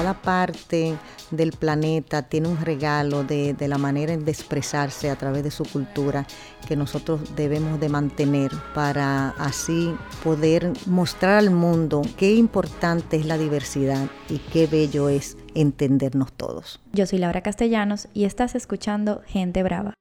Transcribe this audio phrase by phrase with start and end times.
[0.00, 0.96] cada parte
[1.30, 6.26] del planeta tiene un regalo de, la manera de expresarse a través de su cultura
[6.66, 9.94] que nosotros debemos de mantener para así
[10.24, 16.80] poder mostrar al mundo qué importante es la diversidad y qué bello es entendernos todos.
[16.94, 19.92] Yo soy Laura Castellanos y estás escuchando Gente Brava.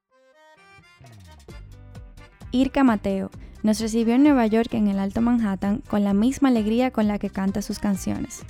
[2.53, 3.31] Irka Mateo
[3.63, 7.19] nos recibió en Nueva York en el Alto Manhattan con la misma alegría con la
[7.19, 8.45] que canta sus canciones.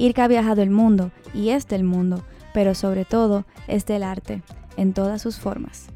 [0.00, 4.40] Irka ha viajado el mundo y es del mundo, pero sobre todo es del arte,
[4.78, 5.88] en todas sus formas.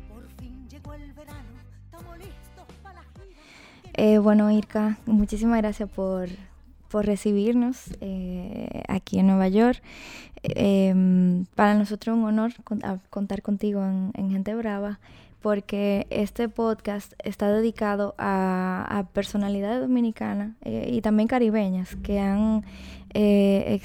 [3.95, 6.28] Eh, bueno, Irka, muchísimas gracias por,
[6.92, 9.82] recibirnos eh, aquí en Nueva York.
[10.42, 12.52] Em, para nosotros es un honor
[13.09, 15.00] contar contigo en Gente Brava
[15.45, 22.64] porque este podcast está dedicado a, personalidades dominicanas eh, y también caribeñas que han,
[23.14, 23.80] eh,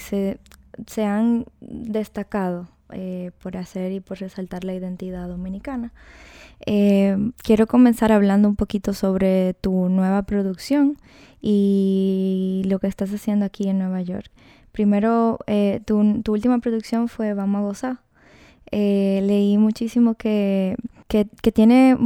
[0.88, 5.92] se han destacado eh, por hacer y por resaltar la identidad dominicana.
[6.66, 10.98] quiero comenzar hablando un poquito sobre tu nueva producción
[11.42, 14.30] y lo que estás haciendo aquí en Nueva York.
[14.72, 15.40] Primero,
[15.86, 17.98] tu, tu, última producción fue Vamos a gozar.
[18.72, 20.76] leí muchísimo que
[21.10, 21.98] que, tiene,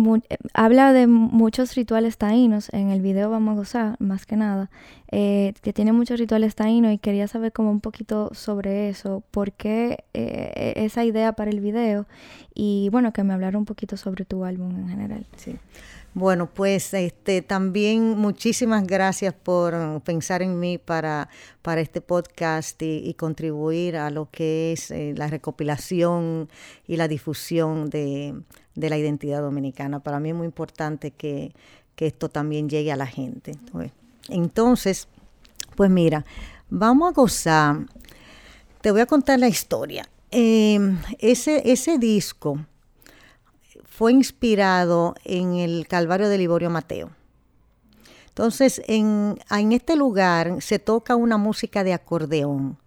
[0.54, 4.72] habla de muchos rituales taínos, en el video vamos a gozar, más que nada,
[5.16, 9.52] eh, que tiene muchos rituales taínos y quería saber como un poquito sobre eso, por
[9.52, 12.08] qué eh, esa idea para el video
[12.56, 15.28] y bueno, que me hablara un poquito sobre tu álbum en general.
[15.36, 15.56] Sí.
[16.16, 21.30] Bueno, pues este, también muchísimas gracias por pensar en mí para,
[21.62, 26.50] para este podcast y, contribuir a lo que es eh, la recopilación
[26.88, 28.34] y la difusión de,
[28.74, 30.00] la identidad dominicana.
[30.00, 31.54] Para mí es muy importante que,
[31.98, 33.54] esto también llegue a la gente.
[35.76, 36.26] Pues mira,
[36.70, 37.78] vamos a gozar.
[38.82, 40.08] Te voy a contar la historia.
[40.32, 40.80] Eh,
[41.20, 42.60] ese, ese disco
[43.86, 47.12] fue inspirado en el Calvario de Liborio Mateo.
[48.34, 49.38] Entonces, en,
[49.72, 52.80] este lugar se toca una música de acordeón.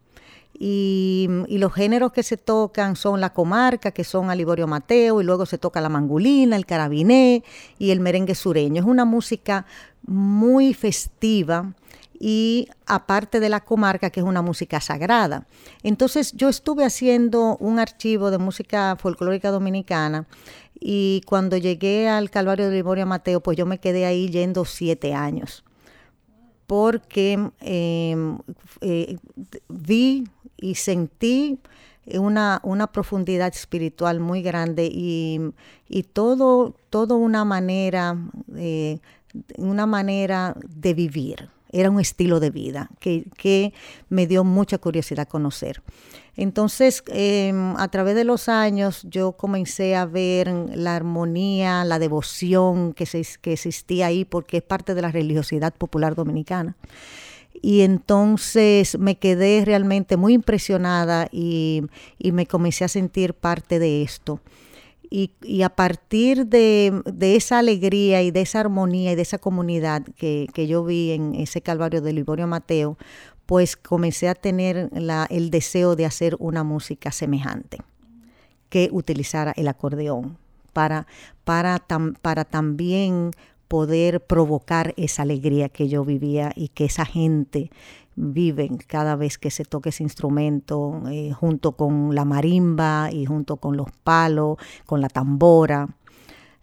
[0.58, 5.24] Y, los géneros que se tocan son la comarca, que son a Liborio Mateo, y
[5.24, 7.44] luego se toca la mangulina, el carabiné
[7.78, 8.80] y el merengue sureño.
[8.80, 9.66] Es una música
[10.06, 11.74] muy festiva
[12.18, 15.46] y aparte de la comarca, que es una música sagrada.
[15.82, 20.26] Entonces yo estuve haciendo un archivo de música folclórica dominicana
[20.78, 25.14] y cuando llegué al Calvario de Liborio Mateo, pues yo me quedé ahí yendo siete
[25.14, 25.64] años,
[26.66, 28.38] porque em,
[28.80, 29.16] eh,
[29.68, 30.24] vi
[30.56, 31.58] y sentí
[32.14, 35.52] una, una, profundidad espiritual muy grande y,
[36.12, 38.16] todo, todo una manera,
[38.56, 38.98] eh,
[39.56, 41.48] una manera de vivir.
[41.72, 43.74] Era un estilo de vida que, que
[44.08, 45.82] me dio mucha curiosidad conocer.
[46.36, 52.92] Entonces, em, a través de los años, yo comencé a ver la armonía, la devoción
[52.92, 53.06] que,
[53.40, 56.76] que existía ahí, porque es parte de la religiosidad popular dominicana.
[57.62, 61.82] Y entonces me quedé realmente muy impresionada y,
[62.20, 64.40] me comencé a sentir parte de esto.
[65.08, 70.48] Y, a partir de, esa alegría y de esa armonía y de esa comunidad que,
[70.52, 72.98] que yo vi en ese Calvario de Liborio Mateo,
[73.46, 74.90] pues comencé a tener
[75.30, 77.78] el deseo de hacer una música semejante,
[78.68, 80.36] que utilizara el acordeón
[80.72, 81.06] para,
[81.44, 81.82] para,
[82.20, 83.30] para también
[83.69, 87.71] poder provocar esa alegría que yo vivía y que esa gente
[88.16, 93.56] vive cada vez que se toque ese instrumento, eh, junto con la marimba y junto
[93.56, 94.56] con los palos,
[94.87, 95.88] con la tambora.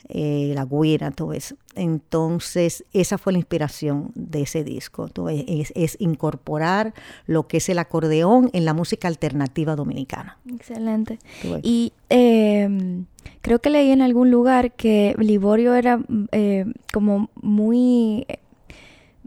[0.09, 1.55] Eh, la guira, todo eso.
[1.75, 5.09] Entonces, esa fue la inspiración de ese disco.
[5.29, 6.93] es, incorporar
[7.25, 10.37] lo que es el acordeón en la música alternativa dominicana.
[10.53, 11.19] Excelente.
[11.61, 13.05] Y em,
[13.41, 18.25] creo que leí en algún lugar que Liborio era eh, como muy...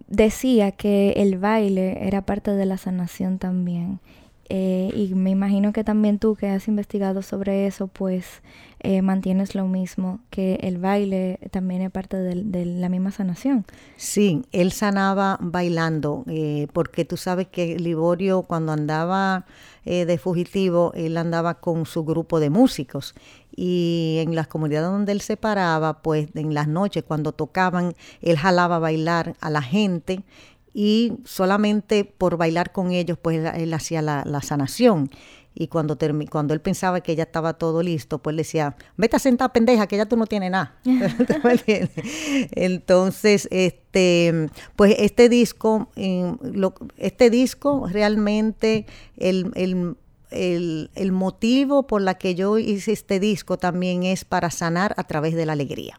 [0.09, 3.99] decía que el baile era parte de la sanación también.
[4.49, 8.43] Eh, y me imagino que también tú que has investigado sobre eso, pues
[8.81, 13.65] eh, mantienes lo mismo, que el baile también es parte de, la misma sanación.
[13.97, 19.47] Sí, él sanaba bailando, eh, porque tú sabes que Liborio cuando andaba
[19.85, 23.15] de fugitivo, él andaba con su grupo de músicos
[23.57, 28.37] y en las comunidades donde él se paraba, pues en las noches cuando tocaban, él
[28.37, 30.25] jalaba a bailar a la gente
[30.79, 35.11] y solamente por bailar con ellos, pues él hacía la, sanación.
[35.59, 35.97] Y cuando,
[36.31, 39.87] cuando él pensaba que ya estaba todo listo, pues le decía, vete a sentar pendeja,
[39.87, 40.77] que ya tú no tienes nada.
[42.53, 45.89] Entonces, este, pues este disco,
[46.99, 48.85] este disco realmente,
[49.17, 49.97] el,
[50.31, 55.05] el, el motivo por la que yo hice este disco también es para sanar a
[55.05, 55.99] través de la alegría.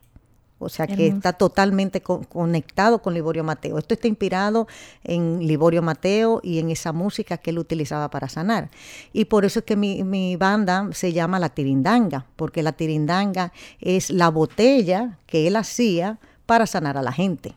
[0.60, 3.78] O sea que está totalmente conectado con Liborio Mateo.
[3.78, 4.68] Esto está inspirado
[5.04, 8.70] en Liborio Mateo y en esa música que él utilizaba para sanar.
[9.14, 13.54] Y por eso es que mi, mi banda se llama La Tirindanga, porque la Tirindanga
[13.80, 16.18] es la botella que él hacía
[16.48, 17.54] para sanar a la gente.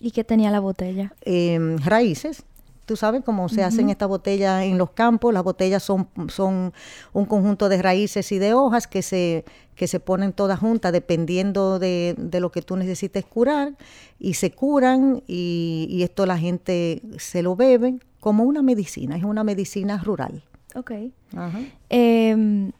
[0.00, 1.12] ¿Y qué tenía la botella?
[1.20, 2.42] Em, raíces.
[2.90, 5.32] Tú sabes cómo se hacen estas botellas en los campos.
[5.32, 6.72] Las botellas son, son
[7.12, 9.44] un conjunto de raíces y de hojas que se,
[9.76, 13.74] que se ponen todas juntas dependiendo de, lo que tú necesites curar
[14.18, 19.22] y se curan y, y, esto la gente se lo bebe como una medicina, es
[19.22, 20.42] una medicina rural.
[20.74, 20.90] Ok.
[21.36, 21.60] Ajá.
[21.90, 22.72] Em,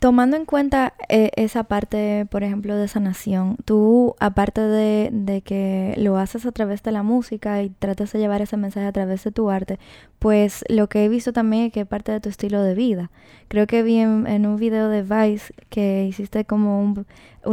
[0.00, 6.16] Tomando en cuenta eh, esa parte, por ejemplo, de sanación, tú, aparte de, que lo
[6.16, 9.30] haces a través de la música y tratas de llevar ese mensaje a través de
[9.30, 9.78] tu arte,
[10.18, 13.10] pues lo que he visto también es que es parte de tu estilo de vida.
[13.48, 17.06] Creo que vi en, un video de Vice que hiciste como un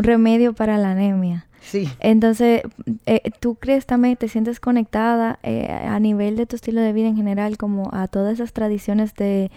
[0.04, 1.47] remedio para la anemia.
[1.62, 1.90] Sí.
[2.00, 2.62] Entonces,
[3.06, 7.08] eh, ¿tú crees también, te sientes conectada eh, a nivel de tu estilo de vida
[7.08, 9.50] en general como a todas esas tradiciones de,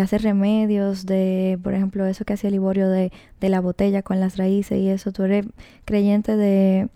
[0.00, 4.36] hacer remedios, de, por ejemplo, eso que hacía Liborio de, de la botella con las
[4.36, 5.12] raíces y eso?
[5.12, 5.46] ¿Tú eres
[5.84, 6.88] creyente de,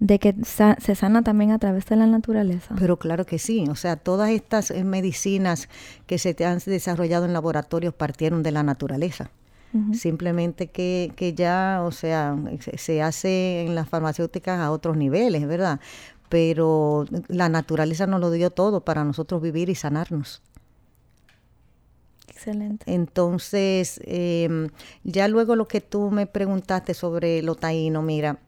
[0.00, 2.74] de que se sana también a través de la naturaleza.
[2.78, 5.68] Pero claro que sí, o sea, todas estas eh, medicinas
[6.06, 9.30] que se te han desarrollado en laboratorios partieron de la naturaleza.
[9.92, 12.36] Simplemente que, que, ya, o sea,
[12.76, 15.78] se, hace en las farmacéuticas a otros niveles, ¿verdad?
[16.28, 20.42] Pero la naturaleza nos lo dio todo para nosotros vivir y sanarnos.
[22.28, 22.92] Excelente.
[22.92, 24.70] Entonces, em,
[25.04, 28.38] ya luego lo que tú me preguntaste sobre lo taíno, mira,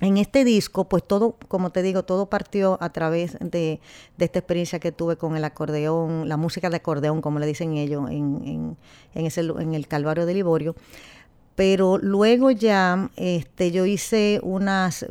[0.00, 3.80] en este disco, pues todo, como te digo, todo partió a través de,
[4.18, 8.10] esta experiencia que tuve con el acordeón, la música de acordeón, como le dicen ellos,
[8.10, 8.76] en,
[9.14, 10.74] en, ese, en el Calvario de Liborio.
[11.54, 15.04] Pero luego ya este, yo hice unas,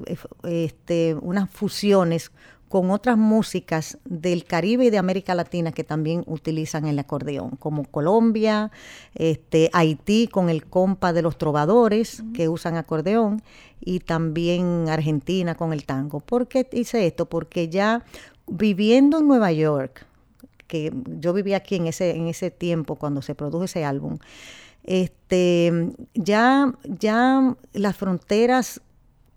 [0.44, 2.31] este, unas fusiones
[2.69, 7.83] con otras músicas del Caribe y de América Latina que también utilizan el acordeón, como
[7.83, 8.71] Colombia,
[9.15, 13.42] este, Haití con el compa de los trovadores que usan acordeón
[13.81, 16.20] y también Argentina con el tango.
[16.20, 17.28] ¿Por qué hice esto?
[17.28, 18.04] Porque ya
[18.48, 20.06] viviendo en Nueva York,
[20.68, 24.18] que yo vivía aquí en ese, en ese tiempo cuando se produjo ese álbum,
[24.84, 28.81] este, ya, ya las fronteras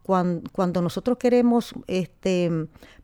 [0.02, 2.50] cuando, nosotros queremos este,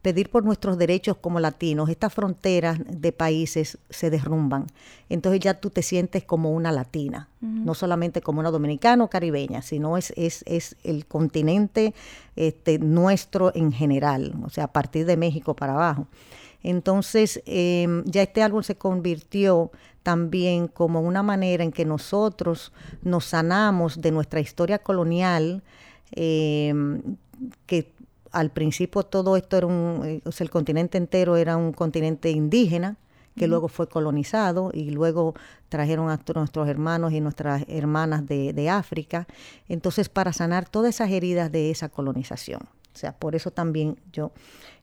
[0.03, 4.67] pedir por nuestros derechos como latinos, estas fronteras de países se derrumban.
[5.09, 9.63] Entonces ya tú te sientes como una latina, no solamente como una dominicana o caribeña,
[9.63, 11.95] sino es, es, es el continente
[12.35, 16.09] este, nuestro en general, o sea, a partir de México para abajo.
[16.63, 19.71] Entonces, em, ya este álbum se convirtió
[20.03, 22.73] también como una manera en que nosotros
[23.03, 25.63] nos sanamos de nuestra historia colonial,
[26.13, 26.73] eh,
[27.67, 27.93] que
[28.33, 32.31] al principio todo esto era un, eh, o sea, el continente entero era un continente
[32.31, 32.97] indígena,
[33.37, 35.35] que luego fue colonizado y luego
[35.69, 39.29] trajeron a nuestros hermanos y nuestras hermanas de, de, África.
[39.69, 42.63] Entonces, para sanar todas esas heridas de esa colonización.
[42.63, 44.33] O sea, por eso también yo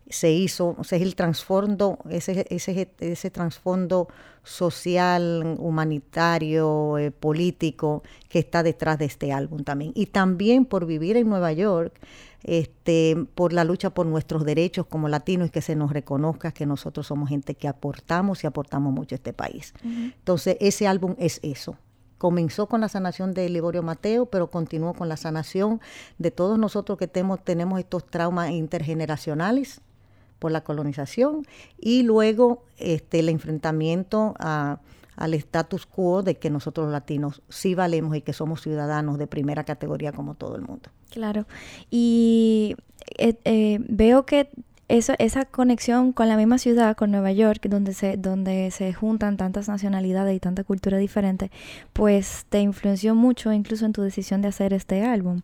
[0.09, 4.07] se hizo, o sea, el trasfondo, ese, ese, ese trasfondo
[4.43, 9.91] social, humanitario, eh, político que está detrás de este álbum también.
[9.95, 11.99] Y también por vivir en Nueva York,
[12.43, 16.67] este, por la lucha por nuestros derechos como latinos y que se nos reconozca que
[16.67, 19.73] nosotros somos gente que aportamos y aportamos mucho a este país.
[19.83, 21.77] Entonces, ese álbum es eso,
[22.19, 25.81] comenzó con la sanación de Liborio Mateo, pero continuó con la sanación
[26.19, 29.81] de todos nosotros que tenemos, tenemos estos traumas intergeneracionales
[30.39, 31.45] por la colonización
[31.79, 38.15] y luego este, el enfrentamiento al status quo de que nosotros los latinos sí valemos
[38.15, 40.89] y que somos ciudadanos de primera categoría como todo el mundo.
[41.11, 41.45] Claro,
[41.89, 42.75] y
[43.17, 44.49] eh, eh, veo que
[44.87, 49.67] esa conexión con la misma ciudad, con Nueva York, donde se, donde se juntan tantas
[49.67, 51.49] nacionalidades y tanta cultura diferente,
[51.93, 55.41] pues te influenció mucho incluso en tu decisión de hacer este álbum.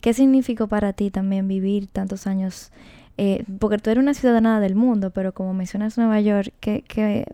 [0.00, 2.72] ¿Qué significó para ti también vivir tantos años
[3.20, 7.26] eh, porque tú eres una ciudadana del mundo, pero como mencionas Nueva York, ¿qué, qué,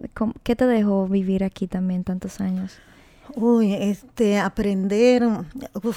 [0.43, 2.79] qué te dejó vivir aquí también tantos años?
[3.37, 5.23] Uy, este, aprender,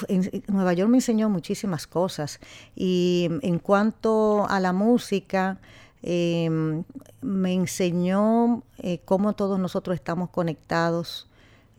[0.08, 2.38] en Nueva York me enseñó muchísimas cosas
[2.76, 5.58] y en cuanto a la música,
[6.02, 6.84] em,
[7.22, 11.27] me enseñó eh, cómo todos nosotros estamos conectados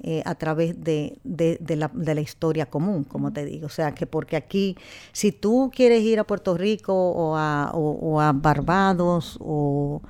[0.02, 3.66] eh, a través de, la, historia común, como te digo.
[3.66, 4.78] O sea, que porque aquí,
[5.12, 10.02] si tú quieres ir a Puerto Rico o a, Barbados o,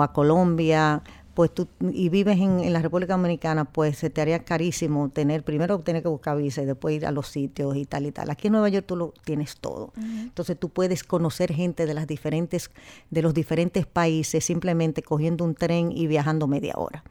[0.00, 1.02] a Colombia,
[1.34, 5.80] pues tú y vives en, la República Dominicana, pues se te haría carísimo tener, primero
[5.80, 8.30] tener que buscar visa y después ir a los sitios y tal y tal.
[8.30, 9.92] Aquí en Nueva York tú lo tienes todo.
[9.96, 12.70] Entonces tú puedes conocer gente de las diferentes,
[13.10, 17.02] de los diferentes países simplemente cogiendo un tren y viajando media hora.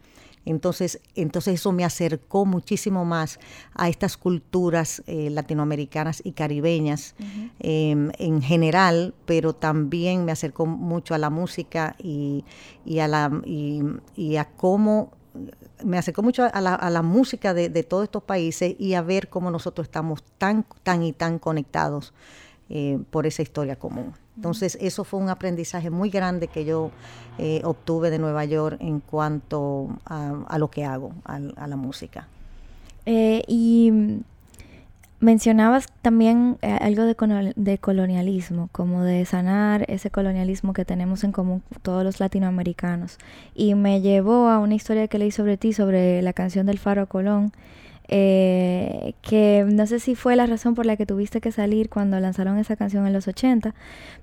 [0.45, 3.39] Entonces, entonces eso me acercó muchísimo más
[3.75, 7.15] a estas culturas eh, latinoamericanas y caribeñas
[7.59, 12.43] em, en general, pero también me acercó mucho a la música y,
[12.99, 15.11] a, la, y, a cómo
[15.83, 19.01] me acercó mucho a la, a la música de, de, todos estos países y a
[19.01, 22.13] ver cómo nosotros estamos tan, tan y tan conectados
[22.73, 24.13] eh, por esa historia común.
[24.37, 26.89] Entonces, eso fue un aprendizaje muy grande que yo
[27.37, 31.37] eh, obtuve de Nueva York en cuanto a, lo que hago, a,
[31.67, 32.29] la música.
[33.05, 33.91] Eh, y
[35.19, 41.63] mencionabas también algo de, de, colonialismo, como de sanar ese colonialismo que tenemos en común
[41.81, 43.17] todos los latinoamericanos.
[43.53, 47.05] Y me llevó a una historia que leí sobre ti, sobre la canción del Faro
[47.07, 47.51] Colón
[48.07, 52.19] eh, que no sé si fue la razón por la que tuviste que salir cuando
[52.19, 53.73] lanzaron esa canción en los 80,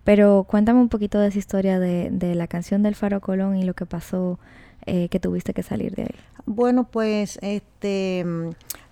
[0.04, 3.74] pero cuéntame un poquito de esa historia de, la canción del Faro Colón y lo
[3.74, 4.38] que pasó
[4.86, 6.14] eh, que tuviste que salir de ahí.
[6.46, 8.24] Bueno, pues este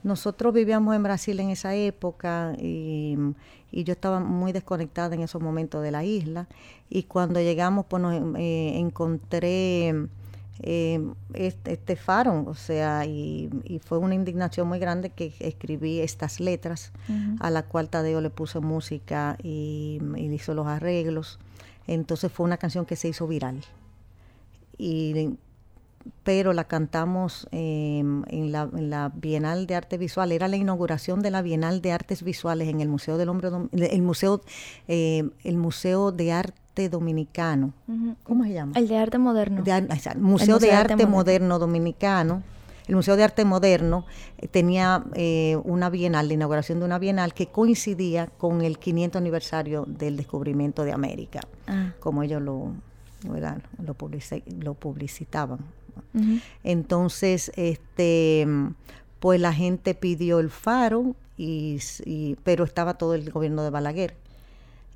[0.06, 3.16] nosotros vivíamos en Brasil en esa época y,
[3.72, 6.46] yo estaba muy desconectada en esos momentos de la isla
[6.88, 10.08] y cuando llegamos pues nos eh, encontré
[10.60, 11.00] eh,
[11.34, 13.50] este, faro, o sea, y,
[13.84, 16.92] fue una indignación muy grande que escribí estas letras,
[17.40, 21.38] a la cual Tadeo le puso música y, hizo los arreglos.
[21.86, 23.62] Entonces fue una canción que se hizo viral.
[24.78, 25.36] Y,
[26.22, 31.42] pero la cantamos em, en, la, Bienal de Arte Visual, era la inauguración de la
[31.42, 34.40] Bienal de Artes Visuales en el Museo del Hombre, el Museo,
[34.88, 37.72] eh, el Museo de Arte Dominicano.
[38.22, 38.72] ¿Cómo se llama?
[38.76, 39.62] El de Arte Moderno.
[40.18, 41.58] Museo, de, Arte, Moderno.
[41.58, 42.42] Dominicano.
[42.86, 44.06] El Museo de Arte Moderno
[44.38, 49.20] eh, tenía eh, una bienal, la inauguración de una bienal que coincidía con el 500
[49.20, 51.92] aniversario del descubrimiento de América, ah.
[51.98, 52.72] como ellos lo,
[53.24, 55.58] lo, publicitaban.
[56.64, 58.46] Entonces, este,
[59.20, 64.14] pues la gente pidió el faro, y, pero estaba todo el gobierno de Balaguer.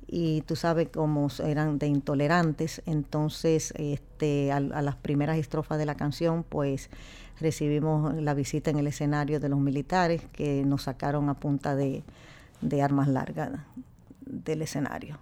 [0.07, 5.95] Y tú sabes cómo eran de intolerantes, entonces este, a, las primeras estrofas de la
[5.95, 6.89] canción pues
[7.39, 12.03] recibimos la visita en el escenario de los militares que nos sacaron a punta de,
[12.81, 13.51] armas largas
[14.25, 15.17] del escenario.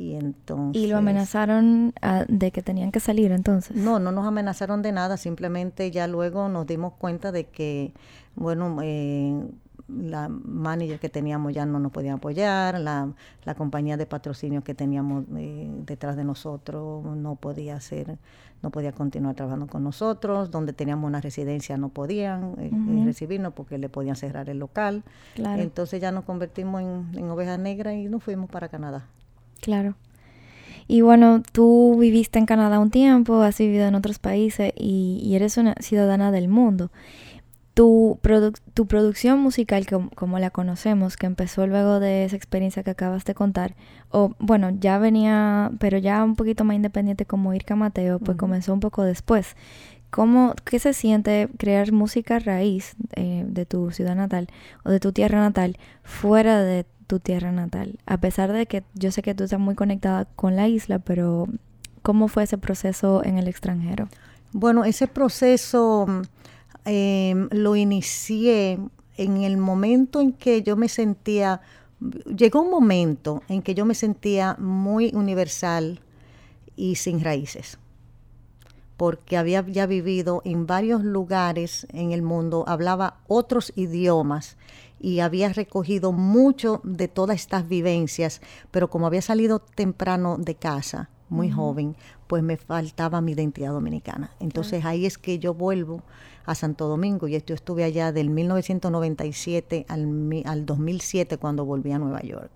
[0.00, 0.82] Y entonces...
[0.82, 3.76] ¿Y lo amenazaron ah, de que tenían que salir entonces?
[3.76, 7.92] No, no nos amenazaron de nada, simplemente ya luego nos dimos cuenta de que,
[8.34, 9.44] bueno, eh,
[9.88, 13.12] la manager que teníamos ya no nos podía apoyar, la,
[13.44, 18.16] la compañía de patrocinio que teníamos eh, detrás de nosotros no podía hacer,
[18.62, 23.52] no podía continuar trabajando con nosotros, donde teníamos una residencia no podían eh, eh, recibirnos
[23.52, 25.02] porque le podían cerrar el local.
[25.36, 29.04] Entonces ya nos convertimos en, en ovejas negras y nos fuimos para Canadá.
[29.60, 29.94] Claro.
[30.88, 35.36] Y bueno, tú viviste en Canadá un tiempo, has vivido en otros países y, y
[35.36, 36.90] eres una ciudadana del mundo
[37.74, 38.18] tu,
[38.74, 43.34] tu producción musical, como, la conocemos, que empezó luego de esa experiencia que acabas de
[43.34, 43.74] contar,
[44.10, 48.74] o bueno, ya venía, pero ya un poquito más independiente como Irka Mateo, pues comenzó
[48.74, 49.56] un poco después.
[50.10, 54.48] ¿Cómo, ¿Qué se siente crear música raíz eh, de tu ciudad natal
[54.84, 57.98] o de tu tierra natal fuera de tu tierra natal?
[58.06, 61.48] A pesar de que yo sé que tú estás muy conectada con la isla, pero
[62.02, 64.08] ¿cómo fue ese proceso en el extranjero?
[64.52, 66.06] Bueno, ese proceso
[66.84, 68.78] Em, lo inicié
[69.16, 71.60] en el momento en que yo me sentía,
[72.24, 76.00] llegó un momento en que yo me sentía muy universal
[76.76, 77.78] y sin raíces,
[79.00, 84.58] porque había ya vivido en varios lugares en el mundo, hablaba otros idiomas
[85.00, 91.08] y había recogido mucho de todas estas vivencias, pero como había salido temprano de casa,
[91.30, 94.32] muy joven, pues me faltaba mi identidad dominicana.
[94.38, 96.02] Entonces ahí es que yo vuelvo
[96.44, 101.98] a Santo Domingo y yo estuve allá del 1997 al, al 2007 cuando volví a
[101.98, 102.50] Nueva York.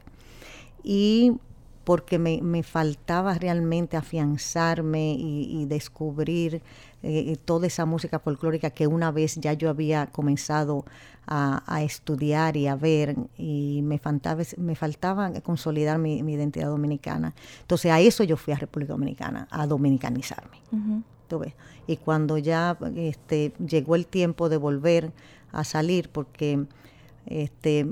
[0.83, 1.39] Y
[1.85, 6.63] porque me, me faltaba realmente afianzarme y, descubrir
[7.03, 10.85] eh, toda esa música folclórica que una vez ya yo había comenzado
[11.27, 17.35] a, estudiar y a ver y me faltaba, me faltaba consolidar mi, identidad dominicana.
[17.61, 20.59] Entonces a eso yo fui a República Dominicana, a dominicanizarme.
[21.87, 25.13] Y cuando ya este, llegó el tiempo de volver
[25.53, 26.67] a salir, porque
[27.27, 27.87] este,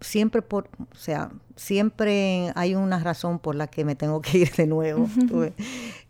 [0.00, 4.52] siempre por, o sea, siempre hay una razón por la que me tengo que ir
[4.52, 5.08] de nuevo.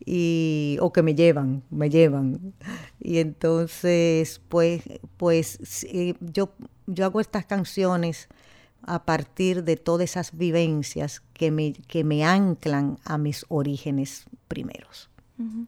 [0.04, 2.54] y, o que me llevan, me llevan.
[3.00, 4.82] Y entonces, pues,
[5.16, 5.86] pues
[6.20, 6.50] yo,
[6.86, 8.28] yo hago estas canciones
[8.82, 15.10] a partir de todas esas vivencias que me, que me anclan a mis orígenes primeros.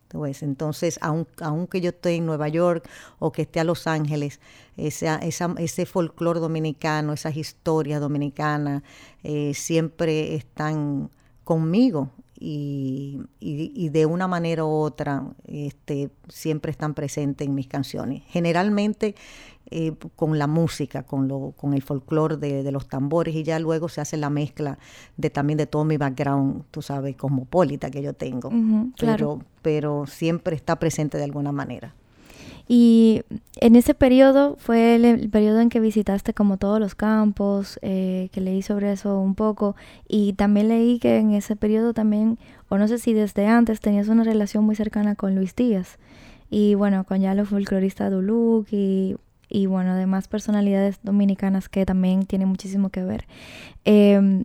[0.08, 4.40] Pues, entonces, aunque yo esté en Nueva York o que esté a Los Ángeles,
[4.76, 8.82] esa, esa, ese folclore dominicano, esas historias dominicanas,
[9.22, 11.10] eh, siempre están
[11.44, 12.10] conmigo
[12.40, 18.22] y, y, de una manera u otra este, siempre están presentes en mis canciones.
[18.28, 19.16] Generalmente
[19.70, 23.88] eh, con la música, con, lo, con el folclore de, los tambores y ya luego
[23.88, 24.78] se hace la mezcla
[25.16, 28.50] de también de todo mi background, tú sabes, cosmopolita que yo tengo,
[28.98, 31.94] pero, pero siempre está presente de alguna manera.
[32.68, 33.22] Y
[33.56, 38.42] en ese periodo fue el, periodo en que visitaste como todos los campos, eh, que
[38.42, 39.74] leí sobre eso un poco,
[40.06, 44.08] y también leí que en ese periodo también, o no sé si desde antes, tenías
[44.08, 45.98] una relación muy cercana con Luis Díaz,
[46.50, 49.16] y bueno, con ya los folcloristas Duluc y,
[49.48, 53.26] y bueno, demás personalidades dominicanas que también tienen muchísimo que ver.
[53.84, 54.44] Eh,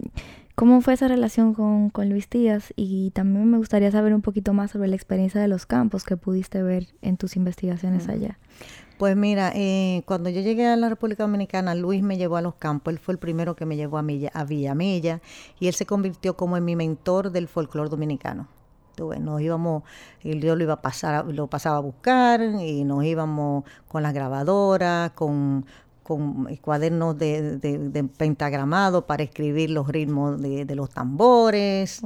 [0.55, 2.73] ¿Cómo fue esa relación con, Luis Díaz?
[2.75, 6.15] Y también me gustaría saber un poquito más sobre la experiencia de los campos que
[6.15, 8.37] pudiste ver en tus investigaciones allá.
[8.99, 12.53] Pues mira, eh, cuando yo llegué a la República Dominicana, Luis me llevó a los
[12.53, 12.93] campos.
[12.93, 15.21] Él fue el primero que me llevó a, Milla, a Villamella
[15.59, 18.47] y él se convirtió como en mi mentor del folclore dominicano.
[18.97, 19.83] Nos íbamos,
[20.23, 25.11] yo lo iba a pasar, lo pasaba a buscar y nos íbamos con las grabadoras,
[25.11, 25.65] con,
[26.03, 32.01] con cuadernos de, de, pentagramado para escribir los ritmos de, los tambores.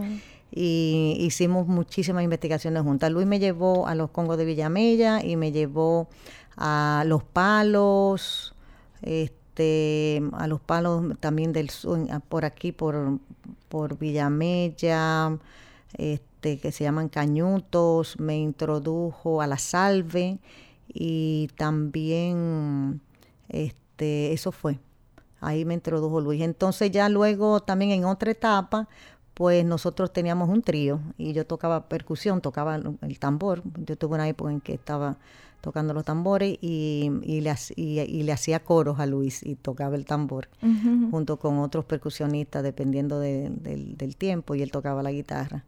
[0.50, 3.12] Y hicimos muchísimas investigaciones juntas.
[3.12, 6.08] Luis me llevó a los Congos de Villamella y me llevó
[6.56, 8.56] a los palos,
[9.02, 13.20] este, a los palos también del sur, por aquí, por,
[13.68, 15.38] por Villamella,
[15.98, 20.40] este, que se llaman cañutos, me introdujo a la salve
[20.88, 23.02] y también
[23.50, 24.78] este, este, eso fue.
[25.42, 26.42] Ahí me introdujo Luis.
[26.42, 28.88] Entonces ya luego también en otra etapa,
[29.34, 33.64] pues nosotros teníamos un trío y yo tocaba percusión, tocaba el tambor.
[33.88, 35.18] Yo tuve una época en que estaba
[35.62, 37.10] tocando los tambores y,
[37.42, 40.48] le, y, le hacía coros a Luis y tocaba el tambor
[41.10, 45.64] junto con otros percusionistas dependiendo del, tiempo y él tocaba la guitarra.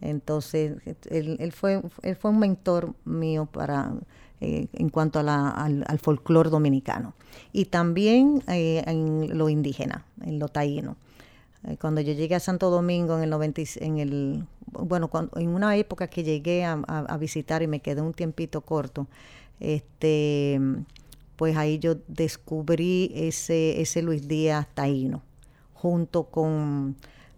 [0.00, 0.76] Entonces
[1.10, 3.92] él, fue, él fue un mentor mío para
[4.40, 7.12] eh, en cuanto a al, al folclore dominicano.
[7.52, 10.96] Y también eh, en lo indígena, en lo taíno.
[11.64, 15.76] Eh, cuando yo llegué a Santo Domingo en el 90, en el, bueno, en una
[15.76, 19.08] época que llegué a, visitar y me quedé un tiempito corto,
[19.58, 20.58] este,
[21.36, 25.20] pues ahí yo descubrí ese, ese Luis Díaz taíno,
[25.74, 26.96] junto con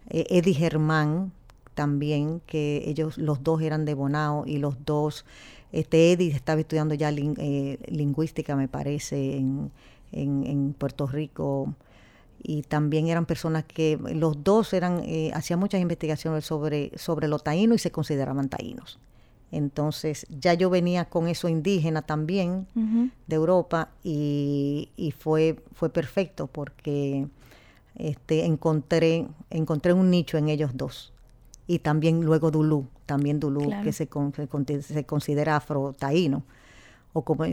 [0.09, 1.33] Eddie Germán
[1.73, 5.25] también, que ellos los dos eran de Bonao y los dos
[5.73, 9.71] este Eddie estaba estudiando ya eh, lingüística, me parece, en,
[10.11, 11.73] en, Puerto Rico.
[12.43, 17.43] Y también eran personas que los dos eran, eh, hacían muchas investigaciones sobre, sobre los
[17.43, 18.99] taínos y se consideraban taínos.
[19.51, 22.67] Entonces ya yo venía con eso indígena también
[23.27, 27.27] de Europa y, y, fue, fue perfecto porque
[27.95, 31.12] este, encontré, encontré un nicho en ellos dos.
[31.67, 34.09] Y también luego Dulú, también Dulú, que se,
[34.81, 36.43] se, considera afro-taíno,
[37.13, 37.45] o como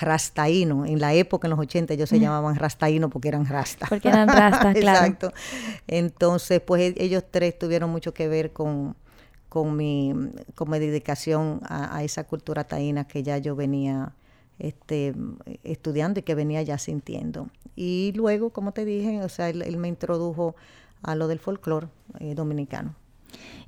[0.00, 0.84] rastaíno.
[0.84, 3.88] En la época, en los 80, ellos se llamaban rastaíno porque eran rastas.
[3.88, 5.06] Porque eran rastas, claro.
[5.06, 5.32] Exacto.
[5.86, 8.96] Entonces, pues e, ellos tres tuvieron mucho que ver con,
[9.48, 10.12] con, mi,
[10.54, 14.12] con mi dedicación a, esa cultura taína que ya yo venía
[14.58, 15.14] este,
[15.62, 17.48] estudiando y que venía ya sintiendo.
[17.76, 20.56] Y luego, como te dije, o sea, él, me introdujo
[21.02, 21.88] a lo del folclore
[22.20, 22.94] eh, dominicano.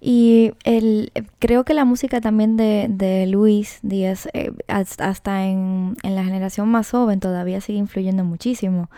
[0.00, 6.14] Y el, creo que la música también de, de Luis Díaz, eh, hasta en, en,
[6.14, 8.88] la generación más joven, todavía sigue influyendo muchísimo.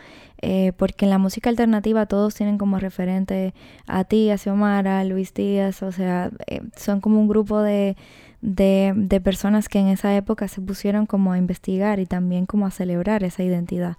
[0.44, 3.54] Eh, porque en la música alternativa todos tienen como referente
[3.86, 7.96] a ti, a Xiomara, a Luis Díaz, o sea, eh, son como un grupo de,
[8.40, 12.66] de, de, personas que en esa época se pusieron como a investigar y también como
[12.66, 13.96] a celebrar esa identidad.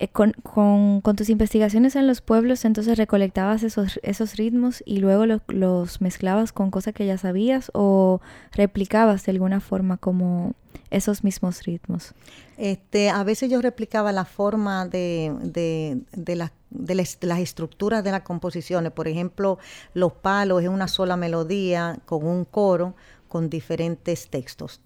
[0.00, 5.26] Eh, con, con, tus investigaciones en los pueblos, entonces recolectabas esos, esos ritmos y luego
[5.48, 10.54] los mezclabas con cosas que ya sabías o replicabas de alguna forma como
[10.88, 12.14] esos mismos ritmos?
[12.56, 18.10] Este, a veces yo replicaba la forma de, de, de, la, de las, estructuras de
[18.10, 18.92] las composiciones.
[18.92, 19.58] Por ejemplo,
[19.92, 22.94] los palos es una sola melodía con un coro
[23.28, 24.80] con diferentes textos.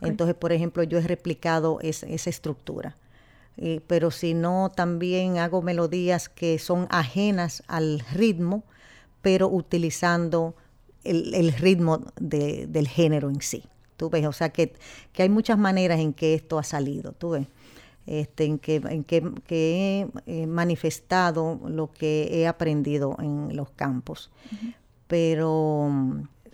[0.00, 2.96] Entonces, por ejemplo, yo he replicado esa estructura.
[3.58, 8.64] Eh, pero si no, también hago melodías que son ajenas al ritmo,
[9.22, 10.54] pero utilizando
[11.04, 13.64] el, ritmo del género en sí.
[13.96, 14.74] Tú ves, o sea que,
[15.12, 17.46] que, hay muchas maneras en que esto ha salido, tú ves.
[18.06, 24.30] Este, en que, en que, he manifestado lo que he aprendido en los campos.
[25.08, 25.90] Pero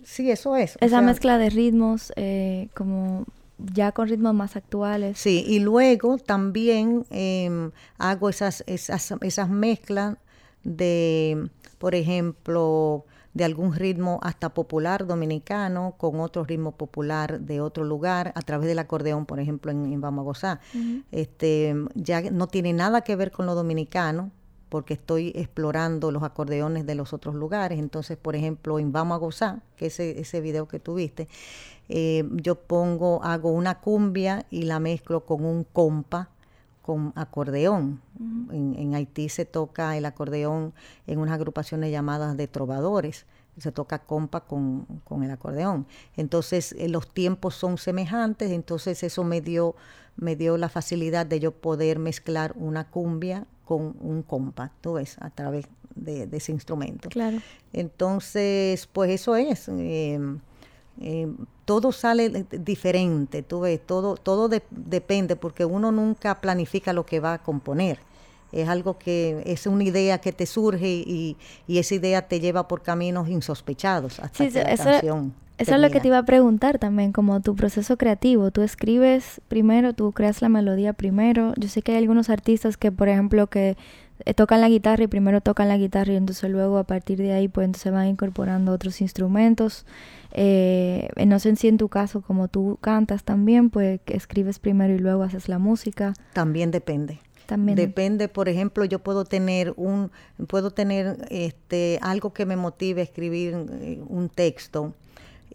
[0.03, 0.77] sí, eso es.
[0.79, 3.25] Esa mezcla de ritmos, eh, como
[3.57, 5.17] ya con ritmos más actuales.
[5.17, 10.17] Sí, y luego también em, hago esas, esas, esas mezclas
[10.63, 17.83] de, por ejemplo, de algún ritmo hasta popular dominicano con otro ritmo popular de otro
[17.83, 20.59] lugar a través del acordeón, por ejemplo, en, Vamos a Gozar.
[21.11, 24.31] este, ya no tiene nada que ver con lo dominicano
[24.69, 27.77] porque estoy explorando los acordeones de los otros lugares.
[27.77, 31.27] Entonces, por ejemplo, en Vamos a Gozar, que es ese, ese video que tuviste,
[31.89, 36.29] eh, yo pongo, hago una cumbia y la mezclo con un compa
[36.83, 38.01] con acordeón.
[38.51, 40.73] en, Haití se toca el acordeón
[41.07, 43.25] en unas agrupaciones llamadas de trovadores.
[43.57, 44.85] Se toca compa con,
[45.21, 45.87] el acordeón.
[46.17, 49.75] Entonces eh, los tiempos son semejantes, entonces eso me dio,
[50.17, 55.17] me dio la facilidad de yo poder mezclar una cumbia con un compa, tú ves,
[55.21, 55.65] a través
[55.95, 57.09] de, ese instrumento.
[57.09, 57.37] Claro.
[57.71, 59.69] Entonces, pues eso es.
[59.69, 60.19] Eh,
[61.01, 61.27] eh,
[61.65, 67.33] todo sale diferente, tú ves, todo, todo depende porque uno nunca planifica lo que va
[67.33, 67.99] a componer.
[68.51, 72.83] Es algo que es una idea que te surge y, esa idea te lleva por
[72.83, 76.77] caminos insospechados hasta que la eso, canción Eso es lo que te iba a preguntar
[76.77, 78.51] también, como tu proceso creativo.
[78.51, 81.53] Tú escribes primero, tú creas la melodía primero.
[81.57, 83.75] Yo sé que hay algunos artistas que, por ejemplo, que
[84.35, 87.47] tocan la guitarra y primero tocan la guitarra y entonces luego a partir de ahí
[87.47, 89.85] pues entonces van incorporando otros instrumentos.
[90.31, 94.99] Eh, no sé si en tu caso como tú cantas también, pues escribes primero y
[94.99, 96.13] luego haces la música.
[96.33, 97.19] También depende.
[97.45, 100.11] También depende, por ejemplo, yo puedo tener un
[100.47, 104.93] puedo tener este algo que me motive a escribir eh, un texto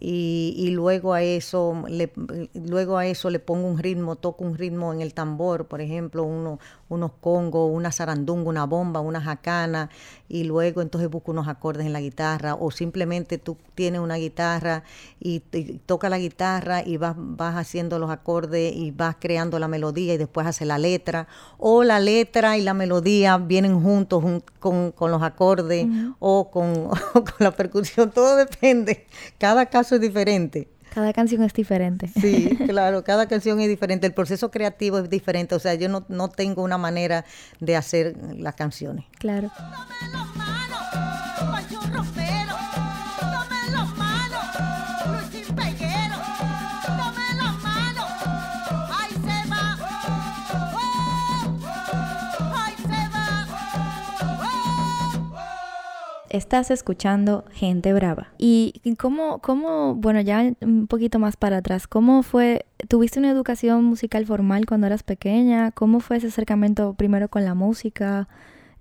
[0.01, 2.09] y, y, luego a eso le,
[2.53, 6.23] luego a eso le pongo un ritmo, toco un ritmo en el tambor, por ejemplo,
[6.23, 6.57] uno,
[6.87, 9.89] unos congos, una zarandunga, una bomba, una jacana,
[10.29, 14.83] y luego entonces busco unos acordes en la guitarra, o simplemente tú tienes una guitarra
[15.19, 15.41] y,
[15.85, 20.17] toca la guitarra y vas, vas haciendo los acordes y vas creando la melodía y
[20.17, 24.23] después hace la letra, o la letra y la melodía vienen juntos
[24.59, 25.87] con, los acordes
[26.19, 29.05] o, con, o con la percusión, todo depende,
[29.37, 30.67] cada caso es diferente.
[30.93, 32.07] Cada canción es diferente.
[32.07, 36.05] Sí, claro, cada canción es diferente, el proceso creativo es diferente, o sea, yo no,
[36.09, 37.25] no tengo una manera
[37.59, 39.05] de hacer las canciones.
[39.19, 39.51] Claro.
[56.29, 58.27] Estás escuchando Gente Brava.
[58.37, 63.83] ¿Y cómo, cómo, bueno, ya un poquito más para atrás, cómo fue, tuviste una educación
[63.83, 65.71] musical formal cuando eras pequeña?
[65.71, 68.27] ¿Cómo fue ese acercamiento primero con la música?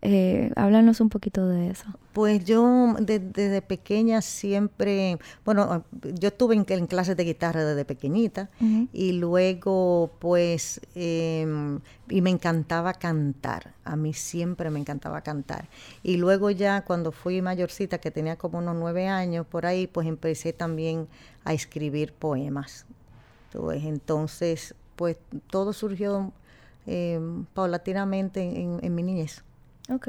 [0.01, 1.87] Eh, háblanos un poquito de eso.
[2.13, 5.85] Pues yo desde pequeña siempre, bueno,
[6.15, 8.49] yo estuve en, clases de guitarra desde pequeñita
[8.93, 15.69] y luego pues, em, y me encantaba cantar, a mí siempre me encantaba cantar.
[16.05, 20.07] Y luego ya cuando fui mayorcita, que tenía como unos nueve años por ahí, pues
[20.07, 21.09] empecé también
[21.45, 22.87] a escribir poemas.
[23.73, 25.17] Entonces, pues
[25.51, 26.33] todo surgió
[26.87, 29.43] em, paulatinamente en mi niñez.
[29.91, 30.09] Ok.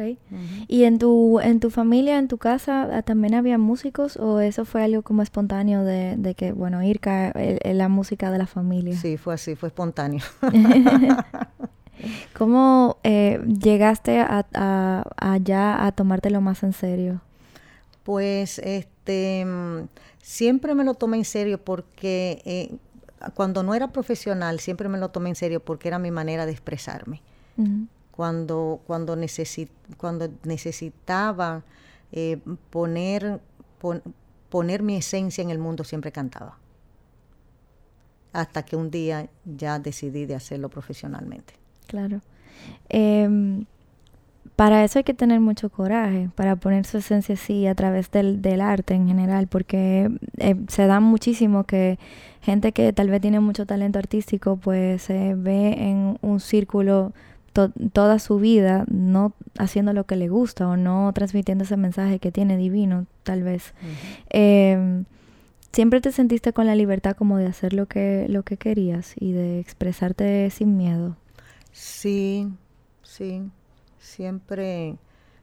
[0.67, 4.65] ¿Y en tu, en tu familia, en tu casa, ah, también había músicos o eso
[4.65, 8.95] fue algo como espontáneo de, de que, bueno, Irka es la música de la familia?
[8.97, 10.21] Sí, fue así, fue espontáneo.
[12.37, 17.21] ¿Cómo eh, llegaste a, a, allá a tomártelo más en serio?
[18.03, 19.87] Pues este mm,
[20.21, 22.75] siempre me lo tomé en serio porque eh,
[23.33, 26.51] cuando no era profesional siempre me lo tomé en serio porque era mi manera de
[26.51, 27.21] expresarme
[28.19, 29.15] cuando, cuando,
[29.95, 31.63] cuando necesitaba
[32.11, 32.37] eh,
[32.69, 33.39] poner,
[34.49, 36.57] poner mi esencia en el mundo, siempre cantaba.
[38.33, 41.53] Hasta que un día ya decidí de hacerlo profesionalmente.
[41.87, 42.19] Claro.
[42.89, 43.63] Em,
[44.57, 48.41] para eso hay que tener mucho coraje, para poner su esencia así a través del,
[48.41, 51.97] del arte en general, porque eh, se da muchísimo que
[52.41, 57.13] gente que tal vez tiene mucho talento artístico, pues se ve en un círculo
[57.51, 62.31] toda su vida no haciendo lo que le gusta o no transmitiendo ese mensaje que
[62.31, 63.73] tiene divino, tal vez.
[64.29, 65.05] Em,
[65.71, 69.31] siempre te sentiste con la libertad como de hacer lo que, lo que querías y
[69.31, 71.15] de expresarte sin miedo.
[71.71, 72.47] Sí,
[73.03, 73.43] sí.
[73.99, 74.97] Siempre,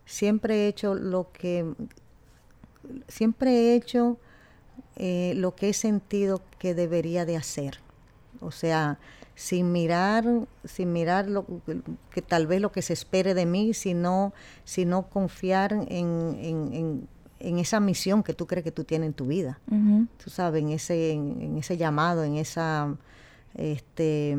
[0.04, 1.72] siempre he hecho lo que,
[3.08, 4.18] siempre he hecho
[4.96, 7.78] eh, lo que he sentido que debería de hacer.
[8.40, 8.98] O sea,
[9.36, 10.24] sin mirar,
[10.64, 11.46] sin mirar lo
[12.10, 14.32] que tal vez lo que se espere de mí, sino,
[14.64, 17.06] sino confiar en,
[17.38, 19.60] esa misión que tú crees que tú tienes en tu vida.
[20.24, 22.96] Tú sabes, en ese, en, ese llamado, en esa
[23.54, 24.36] este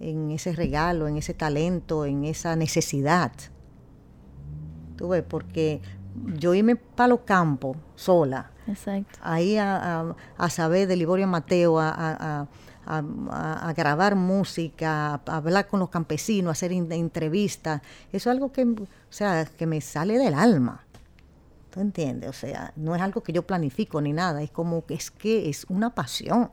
[0.00, 3.32] en ese regalo, en ese talento, en esa necesidad.
[4.96, 5.80] Tú ves, porque
[6.36, 8.50] yo irme para los campos sola,
[9.22, 10.14] ahí a,
[10.50, 12.46] saber de Liborio Mateo, a,
[13.76, 18.86] grabar música, a hablar con los campesinos, a hacer entrevistas, eso es algo que, o
[19.10, 20.84] sea, que me sale del alma.
[21.70, 22.30] ¿Tú entiendes?
[22.30, 25.48] O sea, no es algo que yo planifico ni nada, es como que es que
[25.48, 26.50] es una pasión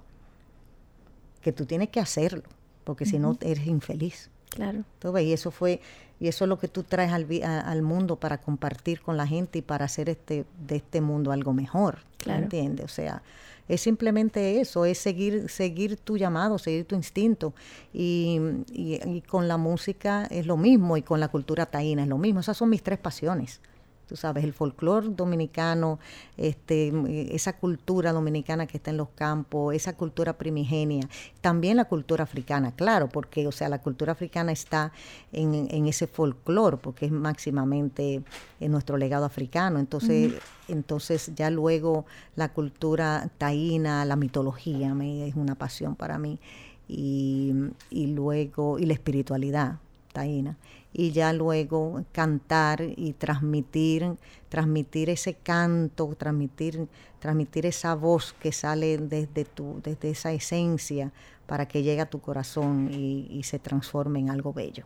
[1.41, 2.43] que tú tienes que hacerlo,
[2.83, 4.29] porque si no eres infeliz.
[4.49, 4.83] Claro.
[5.21, 5.81] Y eso fue,
[6.19, 9.59] y eso es lo que tú traes al, al, mundo para compartir con la gente
[9.59, 11.99] y para hacer este, de este mundo algo mejor.
[12.17, 12.43] Claro.
[12.43, 12.85] ¿Entiendes?
[12.85, 13.21] O sea,
[13.67, 17.53] es simplemente eso, es seguir, seguir tu llamado, seguir tu instinto.
[17.93, 18.39] Y,
[18.71, 22.39] y con la música es lo mismo, y con la cultura taína es lo mismo.
[22.39, 23.59] Esas son mis tres pasiones
[24.07, 25.99] tú sabes, el folclore dominicano,
[26.37, 26.93] este,
[27.33, 31.07] esa cultura dominicana que está en los campos, esa cultura primigenia,
[31.41, 34.91] también la cultura africana, claro, porque, o sea, la cultura africana está
[35.31, 38.23] en, ese folclore, porque es máximamente
[38.59, 40.33] en nuestro legado africano, entonces,
[40.67, 46.39] entonces ya luego la cultura taína, la mitología, me, es una pasión para mí,
[46.87, 47.53] y,
[47.89, 49.79] y luego, y la espiritualidad
[50.13, 50.55] taína
[50.97, 54.15] y ya luego cantar y transmitir,
[54.47, 56.87] transmitir ese canto, transmitir,
[57.19, 61.11] transmitir esa voz que sale desde, tu, desde esa esencia
[61.47, 64.85] para que llegue a tu corazón y, se transforme en algo bello.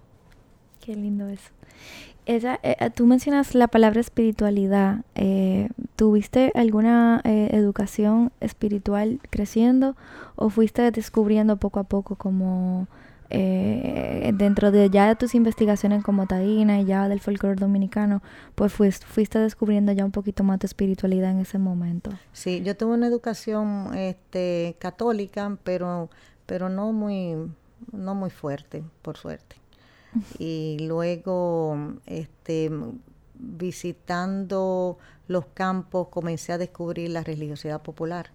[0.84, 1.52] Qué lindo eso.
[2.26, 5.06] Ella, eh, eh, tú mencionas la palabra espiritualidad.
[5.14, 9.96] Eh, ¿Tuviste alguna educación espiritual creciendo
[10.36, 12.88] o fuiste descubriendo poco a poco como
[13.32, 18.24] eh, dentro de ya de tus investigaciones como taína y ya del folclore dominicano,
[18.56, 22.12] pues fuiste, fuiste, descubriendo ya un poquito más tu espiritualidad en ese momento.
[22.34, 26.10] Sí, yo tuve una educación este, católica, pero,
[26.46, 27.36] pero no muy,
[27.92, 29.56] no muy fuerte, por suerte.
[30.40, 32.72] Y luego, este,
[33.36, 38.32] visitando los campos, comencé a descubrir la religiosidad popular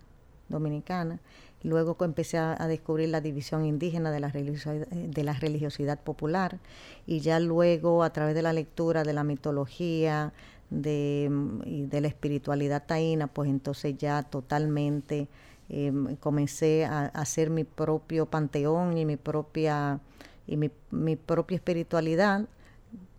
[0.49, 1.19] dominicana
[1.64, 6.59] Luego empecé a, descubrir la división indígena de la, religiosidad, de la religiosidad popular
[7.07, 10.35] y ya luego a través de la lectura de la mitología
[10.68, 11.31] de,
[11.64, 15.29] y de la espiritualidad taína, pues entonces ya totalmente
[15.70, 20.00] em, comencé a, hacer mi propio panteón y mi propia,
[20.46, 22.46] y mi, propia espiritualidad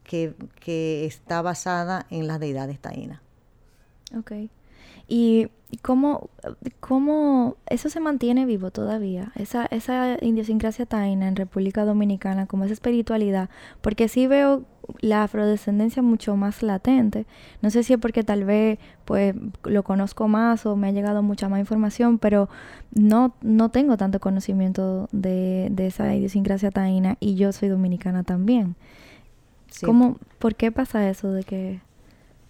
[0.03, 3.21] que, que, está basada en las deidades taínas.
[5.07, 5.49] Y
[5.81, 6.29] cómo,
[6.79, 12.73] cómo eso se mantiene vivo todavía, esa, esa idiosincrasia taína en República Dominicana, como esa
[12.73, 13.49] espiritualidad,
[13.81, 14.63] porque sí veo
[15.01, 17.25] la afrodescendencia mucho más latente.
[17.61, 21.23] No sé si es porque tal vez pues lo conozco más o me ha llegado
[21.23, 22.49] mucha más información, pero
[22.93, 28.75] no, no tengo tanto conocimiento de, de esa idiosincrasia taína y yo soy dominicana también.
[29.83, 31.81] ¿Cómo, ¿Por qué pasa eso de que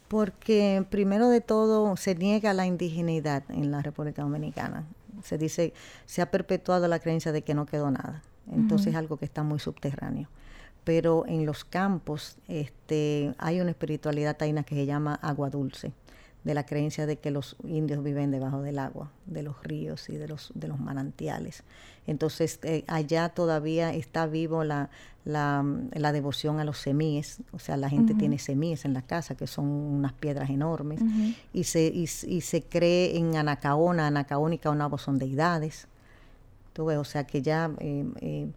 [0.07, 4.85] porque primero de todo se niega la indigeneidad en la República Dominicana.
[5.23, 5.73] Se dice,
[6.05, 8.21] se ha perpetuado la creencia de que no quedó nada.
[8.51, 10.29] Entonces es algo que está muy subterráneo.
[10.83, 15.93] Pero en los campos este, hay una espiritualidad taína que se llama agua dulce
[16.45, 20.15] de la creencia de que los indios viven debajo del agua, de los ríos y
[20.15, 21.63] de los, de los manantiales.
[22.05, 24.91] Entonces, eh, allá todavía está vivo la,
[25.25, 29.35] la, la, devoción a los semíes, o sea, la gente tiene semíes en la casa,
[29.35, 31.01] que son unas piedras enormes,
[31.51, 35.87] y, se, y, se cree en Anacaona, y Caonabo son deidades.
[36.73, 37.71] Tú ves, o sea, que ya...
[37.79, 38.47] Eh, eh,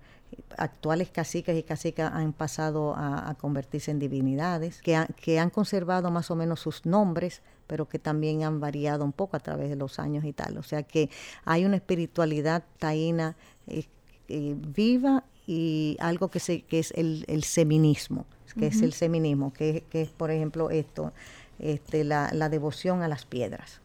[0.57, 6.31] actuales caciques y cacicas han pasado a, convertirse en divinidades, que, que han conservado más
[6.31, 9.99] o menos sus nombres, pero que también han variado un poco a través de los
[9.99, 10.59] años y tal.
[10.59, 11.11] O sea que
[11.45, 13.37] hay una espiritualidad taína
[13.67, 13.85] eh,
[14.29, 18.27] eh, viva y algo que, se, que es el, el seminismo,
[18.59, 21.12] que es el seminismo, que, que, es, por ejemplo, esto,
[21.59, 23.81] este, la, la devoción a las piedras.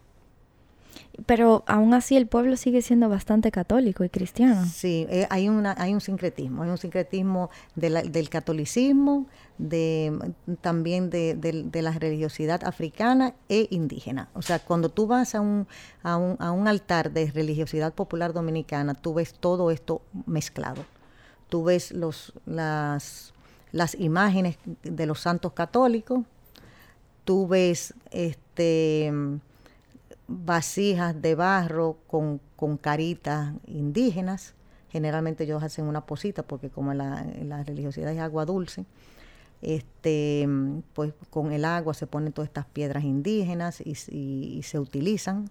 [1.25, 4.65] Pero aún así el pueblo sigue siendo bastante católico y cristiano.
[4.65, 9.27] Sí, eh, hay, una, hay un sincretismo, hay un sincretismo del catolicismo,
[9.59, 14.29] de, también de, la religiosidad africana e indígena.
[14.33, 15.67] O sea, cuando tú vas a un,
[16.01, 20.83] a un, a un altar de religiosidad popular dominicana, tú ves todo esto mezclado.
[21.47, 23.33] Tú ves los, las,
[23.71, 26.21] las imágenes de los santos católicos,
[27.23, 29.11] tú ves este
[30.27, 34.53] vasijas de barro con, con caritas indígenas.
[34.89, 38.85] Generalmente ellos hacen una posita porque como la, la religiosidad es agua dulce,
[39.61, 40.47] este,
[40.93, 45.49] pues con el agua se ponen todas estas piedras indígenas y, y se utilizan.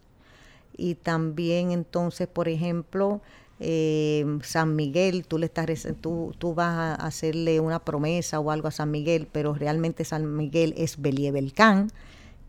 [0.77, 3.21] Y también entonces, por ejemplo,
[3.65, 8.67] eh, San Miguel, tú, le estás, tú, tú vas a hacerle una promesa o algo
[8.67, 11.91] a San Miguel, pero realmente San Miguel es Beliebelcán,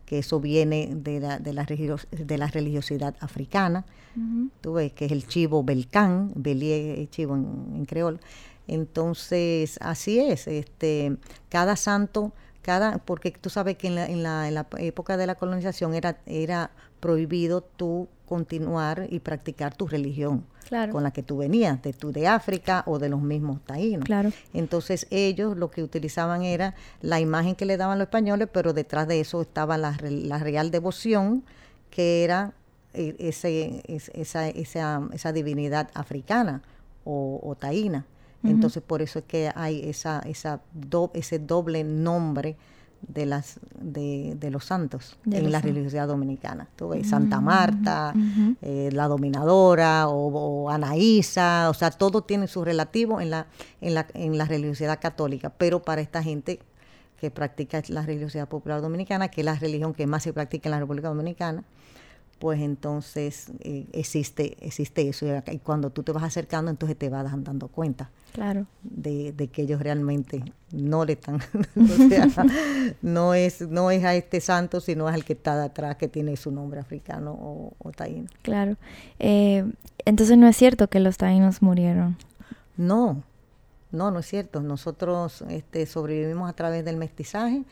[0.06, 3.84] que eso viene de la, de la, de la religiosidad africana.
[4.60, 8.20] Tú ves que es el chivo Belcán, Belie chivo en, creol.
[8.68, 11.16] Entonces, así es, este,
[11.48, 15.26] cada santo, cada, porque tú sabes que en la, en la, en la época de
[15.26, 16.70] la colonización era, era
[17.04, 20.46] prohibido tú continuar y practicar tu religión
[20.90, 24.06] con la que tú venías, de tú de África o de los mismos taínos.
[24.06, 24.32] Claro.
[24.54, 29.06] Entonces ellos lo que utilizaban era la imagen que le daban los españoles, pero detrás
[29.06, 31.44] de eso estaba la, real devoción,
[31.90, 32.54] que era
[32.94, 36.62] ese, esa, esa, esa divinidad africana
[37.04, 38.06] o, taína.
[38.42, 40.62] Entonces por eso es que hay esa, esa
[41.12, 42.56] ese doble nombre
[43.08, 46.68] de las de, de los santos en la religiosidad dominicana.
[47.04, 48.14] Santa Marta,
[48.62, 53.46] eh, la dominadora o, Anaísa, o sea, todo tiene su relativo en la,
[53.80, 56.60] en la, en la religiosidad católica, pero para esta gente
[57.20, 60.72] que practica la religiosidad popular dominicana, que es la religión que más se practica en
[60.72, 61.64] la República Dominicana,
[62.44, 65.24] pues entonces eh, existe, existe eso.
[65.50, 68.66] Y cuando tú te vas acercando, entonces te vas dando cuenta claro.
[68.82, 71.36] de, que ellos realmente no le están,
[71.76, 72.28] o sea,
[73.00, 76.36] no es, no es a este santo, sino es al que está detrás, que tiene
[76.36, 78.28] su nombre africano o, taíno.
[78.42, 78.76] Claro.
[79.20, 79.64] Eh,
[80.04, 82.18] entonces no es cierto que los taínos murieron.
[82.76, 83.22] No,
[83.90, 84.60] no, no es cierto.
[84.60, 87.62] Nosotros este, sobrevivimos a través del mestizaje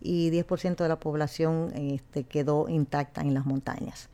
[0.00, 4.08] y 10% de la población este, quedó intacta en las montañas.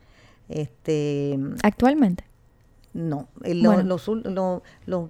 [0.49, 2.25] Este, ¿Actualmente?
[2.93, 4.07] No, los,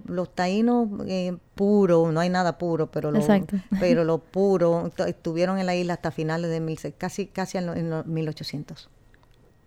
[0.06, 3.20] los, taínos eh, puros, no hay nada puro, pero lo,
[3.80, 8.06] pero lo puro estuvieron en la isla hasta finales de mil, casi casi en, los
[8.06, 8.88] 1800.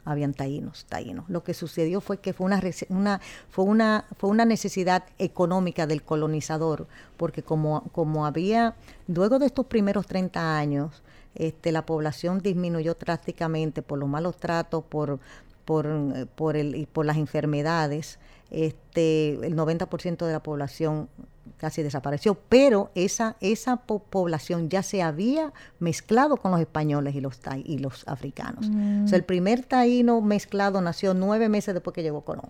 [0.03, 1.30] Habían taínos, taínos.
[1.30, 6.01] Lo que sucedió fue que fue una, una fue una fue una necesidad económica del
[6.01, 8.73] colonizador, porque como como había
[9.08, 11.03] luego de estos primeros 30 años
[11.38, 15.19] este, la población disminuyó drásticamente por los malos tratos, por,
[15.67, 18.19] por, por, el, por las enfermedades,
[18.51, 21.10] este, el 90% de la población
[21.58, 27.41] casi desapareció, pero esa, esa población ya se había mezclado con los españoles y los,
[27.65, 28.67] y los africanos.
[28.67, 29.25] O sea, el mm.
[29.25, 32.49] primer taíno mezclado nació nueve meses después que llegó Colón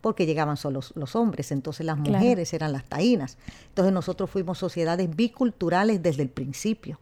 [0.00, 3.38] porque llegaban solo los, hombres, entonces las mujeres eran las taínas.
[3.70, 7.00] Entonces nosotros fuimos sociedades biculturales desde el principio.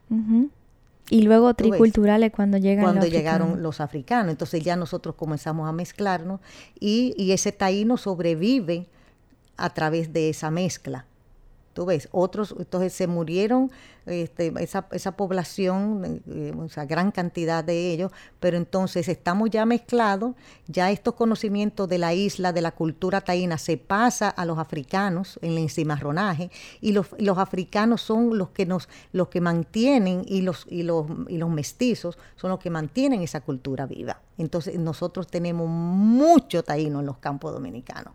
[1.13, 4.31] Y luego triculturales cuando llegan Cuando llegaron los africanos.
[4.31, 6.39] Entonces ya nosotros comenzamos a mezclarnos
[6.79, 8.87] y, y ese taíno sobrevive
[9.55, 11.05] a través de esa mezcla.
[11.73, 13.71] Tú ves, otros, entonces se murieron
[14.05, 19.65] este, esa, esa población, eh, o sea, gran cantidad de ellos, pero entonces estamos ya
[19.65, 20.35] mezclados,
[20.67, 25.39] ya estos conocimientos de la isla, de la cultura taína, se pasa a los africanos
[25.41, 30.41] en el encimarronaje, y los, los africanos son los que nos, los que mantienen, y
[30.41, 34.21] los, y los, y los mestizos son los que mantienen esa cultura viva.
[34.37, 38.13] Entonces nosotros tenemos mucho taíno en los campos dominicanos.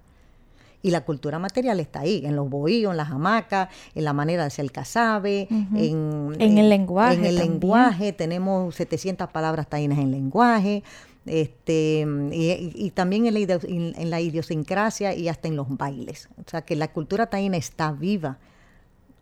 [0.82, 4.42] Y la cultura material está ahí, en los bohíos, en las hamacas, en la manera
[4.42, 7.16] de hacer el casabe, en, el lenguaje.
[7.16, 10.84] En el lenguaje, tenemos 700 palabras taínas en lenguaje,
[11.26, 16.28] este, y, también en la, en la, idiosincrasia y hasta en los bailes.
[16.38, 18.38] O sea que la cultura taína está viva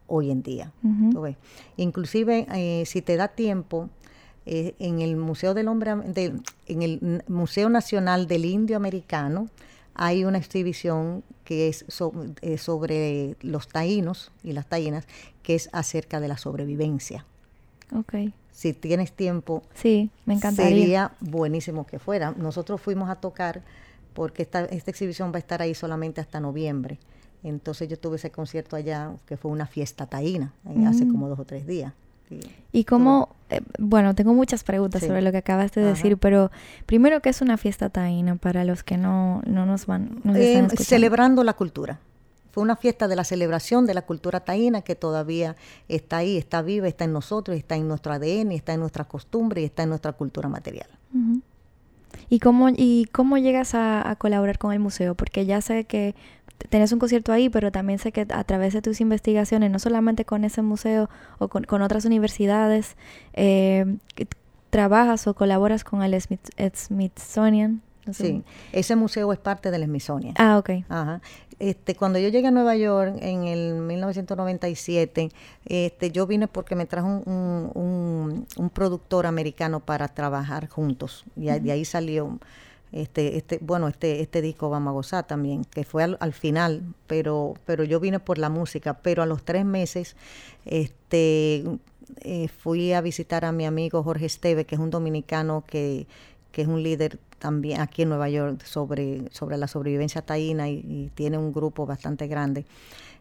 [0.07, 0.73] hoy en día.
[1.77, 3.89] Inclusive, eh, si te da tiempo,
[4.45, 9.49] eh, en el Museo del Hombre, en el Museo Nacional del Indio Americano,
[9.97, 11.85] hay una exhibición que es
[12.43, 15.07] eh, sobre los taínos y las taínas,
[15.43, 17.25] que es acerca de la sobrevivencia.
[17.95, 18.15] Ok.
[18.51, 20.71] Si tienes tiempo, sí, me encantaría.
[20.71, 22.33] sería buenísimo que fuera.
[22.37, 23.63] Nosotros fuimos a tocar
[24.15, 26.99] porque esta, esta exhibición va a estar ahí solamente hasta noviembre.
[27.43, 31.13] Entonces yo tuve ese concierto allá, que fue una fiesta taína, eh, hace mm.
[31.13, 31.93] como dos o tres días.
[32.73, 36.51] Y cómo, eh, bueno, tengo muchas preguntas sobre lo que acabas de decir, pero
[36.85, 40.21] primero, ¿qué es una fiesta taína para los que no, no nos van?
[40.35, 42.01] Eh, celebrando la cultura.
[42.51, 45.57] Fue una fiesta de la celebración de la cultura taína que todavía
[45.89, 49.61] está ahí, está viva, está en nosotros, está en nuestro ADN, está en nuestra costumbre
[49.61, 50.89] y está en nuestra cultura material.
[52.29, 55.15] ¿Y cómo, ¿Y cómo llegas a, a, colaborar con el museo?
[55.15, 56.15] Porque ya sé que
[56.69, 60.25] tenés un concierto ahí, pero también sé que a través de tus investigaciones, no solamente
[60.25, 62.97] con ese museo o con, otras universidades,
[63.35, 63.97] eh,
[64.71, 66.21] trabajas o colaboras con el
[66.75, 67.83] Smithsonian.
[68.11, 70.35] sí, ese museo es parte del Smithsonian.
[70.39, 70.71] Ah, ok.
[70.89, 71.21] Ajá.
[71.59, 75.31] Este, cuando yo llegué a Nueva York en el 1997,
[75.65, 81.25] este, yo vine porque me trajo un, un, productor americano para trabajar juntos.
[81.35, 82.39] Y de ahí salió
[83.03, 87.55] este, este, bueno, este, este disco Vamos a gozar también, que fue al, final, pero,
[87.65, 90.17] pero yo vine por la música, pero a los tres meses,
[90.65, 91.65] este,
[92.21, 96.07] eh, fui a visitar a mi amigo Jorge Esteve, que es un dominicano que,
[96.53, 101.11] que es un líder también aquí en Nueva York sobre, sobre la sobrevivencia taína y,
[101.15, 102.65] tiene un grupo bastante grande.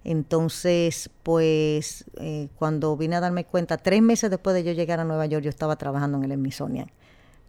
[0.03, 5.03] Entonces, pues eh, cuando vine a darme cuenta, tres meses después de yo llegar a
[5.03, 6.91] Nueva York, yo estaba trabajando en el Smithsonian,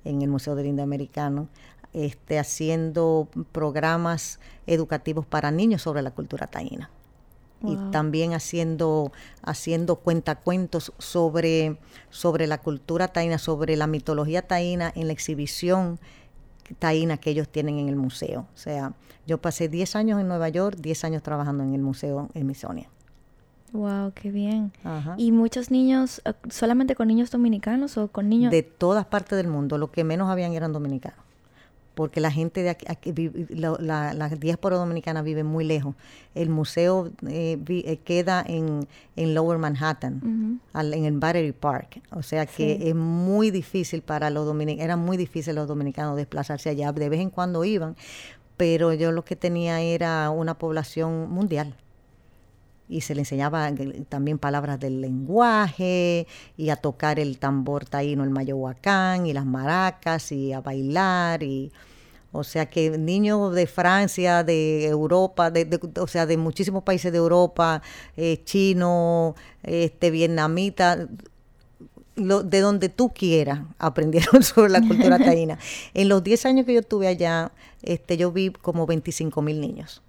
[0.04, 1.48] en el Museo del Indio Americano,
[1.96, 6.90] este, haciendo programas educativos para niños sobre la cultura taína.
[7.62, 11.78] Y también haciendo, haciendo cuentacuentos sobre,
[12.10, 15.98] sobre la cultura taína, sobre la mitología taína en la exhibición
[16.78, 18.40] taína que ellos tienen en el museo.
[18.54, 18.92] O sea,
[19.26, 22.90] yo pasé 10 años en Nueva York, 10 años trabajando en el museo en Misonia.
[23.72, 24.70] Wow, qué bien.
[25.16, 28.50] ¿Y muchos niños, eh, solamente con niños dominicanos o con niños?
[28.50, 31.25] De todas partes del mundo, lo que menos habían eran dominicanos
[31.96, 35.94] porque la gente de aquí, la, la, diáspora dominicana vive muy lejos.
[36.34, 38.86] El museo eh, eh, queda en,
[39.16, 42.02] en, Lower Manhattan, en el Battery Park.
[42.10, 46.68] O sea que es muy difícil para los dominicanos, era muy difícil los dominicanos desplazarse
[46.68, 46.92] allá.
[46.92, 47.96] De vez en cuando iban,
[48.58, 51.74] pero yo lo que tenía era una población mundial
[52.88, 53.70] y se le enseñaba
[54.08, 56.26] también palabras del lenguaje
[56.56, 61.72] y a tocar el tambor taíno, el mayohuacán y las maracas y a bailar y
[62.32, 67.18] o sea que niños de Francia, de Europa, de, o sea de muchísimos países de
[67.18, 67.82] Europa,
[68.16, 71.08] eh, chino, este vietnamita,
[72.16, 75.58] de donde tú quieras aprendieron sobre la cultura taína.
[75.94, 80.02] En los 10 años que yo estuve allá, este yo vi como 25 mil niños.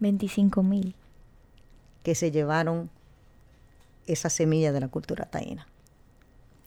[0.00, 0.94] 25 mil
[2.04, 2.90] que se llevaron
[4.06, 5.66] esa semilla de la cultura taína.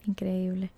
[0.06, 0.70] Increíble.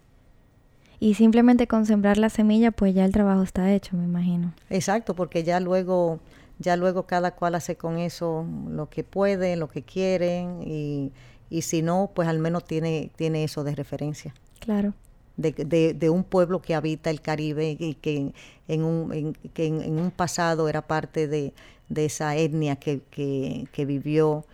[1.01, 4.53] Y simplemente con sembrar la semilla, pues ya el trabajo está hecho, me imagino.
[4.69, 6.21] Exacto, porque ya luego,
[6.59, 11.11] ya luego cada cual hace con eso lo que puede, lo que quiere, y,
[11.49, 14.35] y si no, pues al menos tiene, tiene eso de referencia.
[14.59, 14.93] Claro.
[15.41, 18.33] De, de, de, un pueblo que habita el Caribe y que
[18.69, 21.55] en un, que en un pasado era parte de,
[21.91, 24.47] de esa etnia que, que, vivió,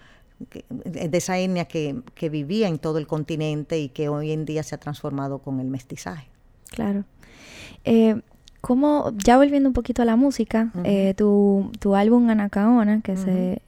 [0.84, 4.74] de esa etnia que, vivía en todo el continente y que hoy en día se
[4.74, 6.28] ha transformado con el mestizaje.
[6.70, 7.04] Claro.
[7.84, 8.20] Eh,
[8.62, 13.62] como, ya volviendo un poquito a la música, eh, tu, tu, álbum Anacaona, que se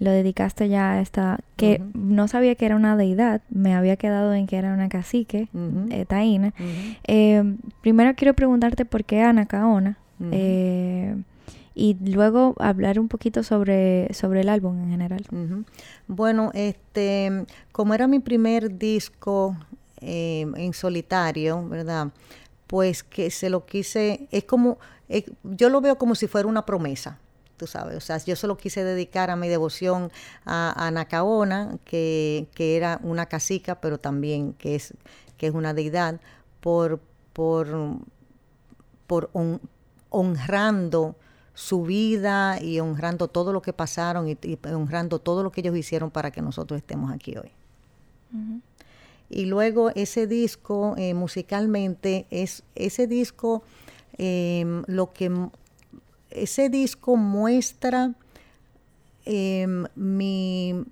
[0.00, 4.34] lo dedicaste ya a esta, que no sabía que era una deidad, me había quedado
[4.34, 5.48] en que era una cacique
[5.90, 6.52] eh, taína.
[7.80, 9.98] primero quiero preguntarte por qué Anacaona
[11.74, 15.24] y luego hablar un poquito sobre, sobre el álbum en general.
[16.08, 19.56] Bueno, este, como era mi primer disco
[20.00, 22.08] eh, en solitario, ¿verdad?
[22.66, 24.78] Pues que se lo quise, es como,
[25.08, 27.18] eh, yo lo veo como si fuera una promesa,
[27.60, 30.10] tú sabes, o sea, yo se lo quise dedicar a mi devoción
[30.46, 34.94] a, a Nacaona, que, que, era una casica, pero también que es,
[35.36, 36.22] que es una deidad,
[36.62, 37.00] por,
[37.34, 37.68] por,
[39.06, 39.30] por
[40.08, 41.16] honrando
[41.52, 44.38] su vida y honrando todo lo que pasaron y,
[44.72, 47.50] honrando todo lo que ellos hicieron para que nosotros estemos aquí hoy.
[49.28, 53.62] Y luego ese disco eh, musicalmente es ese disco
[54.16, 55.30] em, lo que
[56.30, 58.12] ese disco muestra
[59.24, 60.84] em, mi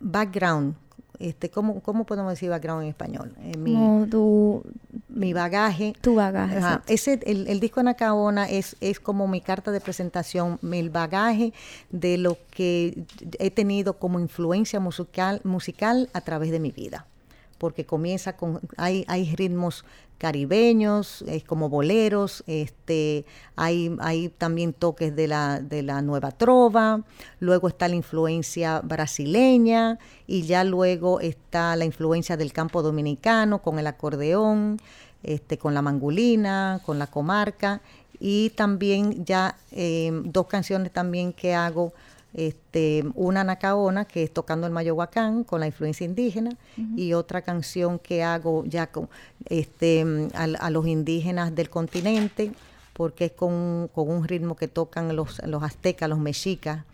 [0.00, 0.74] background
[1.18, 3.32] este, ¿cómo, ¿cómo podemos decir background en español?
[3.40, 3.74] Eh, mi,
[4.10, 4.62] tu,
[5.08, 5.94] mi bagaje.
[6.00, 6.58] Tu bagaje.
[6.88, 11.52] ese, el, el, disco Anacaona es, es como mi carta de presentación, el bagaje
[11.90, 13.04] de lo que
[13.38, 17.06] he tenido como influencia musical, musical a través de mi vida
[17.58, 19.84] porque comienza con, hay, hay ritmos
[20.18, 27.02] caribeños, es como boleros, este, hay, hay también toques de la, de la nueva trova,
[27.38, 33.78] luego está la influencia brasileña y ya luego está la influencia del campo dominicano con
[33.78, 34.80] el acordeón,
[35.22, 37.82] este, con la mangulina, con la comarca
[38.18, 41.92] y también ya eh, dos canciones también que hago
[42.36, 46.50] este, una nacaona que es tocando el mayohuacán con la influencia indígena
[46.94, 49.08] y otra canción que hago ya con
[49.46, 52.52] este, a, los indígenas del continente
[52.92, 56.84] porque es con, un ritmo que tocan los, los aztecas, los mexicas,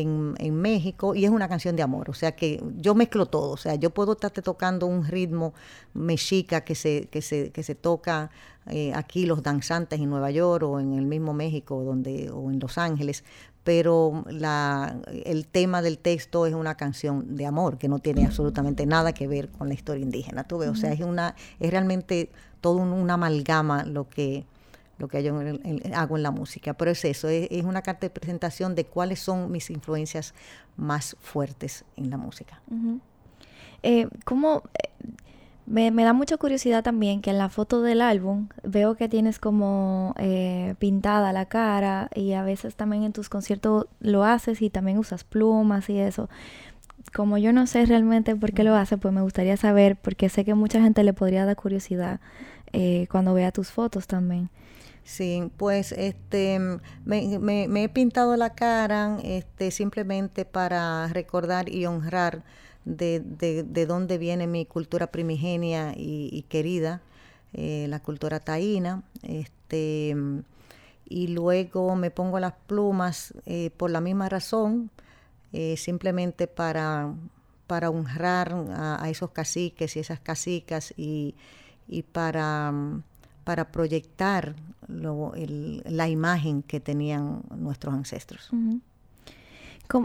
[0.00, 3.50] en, en, México y es una canción de amor, o sea que yo mezclo todo,
[3.50, 5.54] o sea, yo puedo estarte tocando un ritmo
[5.94, 8.30] mexica que se, que se, que se toca
[8.66, 12.60] eh, aquí los danzantes en Nueva York o en el mismo México donde, o en
[12.60, 13.24] Los Ángeles,
[13.64, 18.86] pero la, el tema del texto es una canción de amor que no tiene absolutamente
[18.86, 22.30] nada que ver con la historia indígena, tú ves, o sea, es, una, es realmente
[22.60, 24.46] todo un, una amalgama lo que
[25.02, 25.36] lo que yo
[25.94, 26.74] hago en la música.
[26.74, 30.32] Pero es eso, es, una carta de presentación de cuáles son mis influencias
[30.76, 32.62] más fuertes en la música.
[33.82, 34.62] Eh, ¿Cómo...?
[34.74, 34.88] Eh,
[35.64, 40.12] me, da mucha curiosidad también que en la foto del álbum veo que tienes como
[40.18, 44.98] eh, pintada la cara y a veces también en tus conciertos lo haces y también
[44.98, 46.28] usas plumas y eso.
[47.14, 50.44] Como yo no sé realmente por qué lo haces, pues me gustaría saber porque sé
[50.44, 52.20] que mucha gente le podría dar curiosidad
[53.08, 54.50] cuando vea tus fotos también.
[55.04, 56.60] Sí, pues este
[57.04, 62.44] me, he pintado la cara este, simplemente para recordar y honrar
[62.84, 67.02] de, de, de dónde viene mi cultura primigenia y, querida,
[67.52, 69.02] eh, la cultura taína.
[69.22, 70.14] Este,
[71.08, 74.90] y luego me pongo las plumas eh, por la misma razón,
[75.52, 77.12] eh, simplemente para,
[77.66, 81.34] para honrar a, esos caciques y esas cacicas y,
[81.88, 82.72] y para
[83.44, 84.54] para proyectar
[84.88, 88.50] la imagen que tenían nuestros ancestros.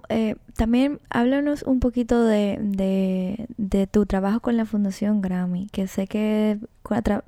[0.10, 3.48] Eh, también háblanos un poquito de,
[3.92, 6.60] tu trabajo con la Fundación Grammy, que sé que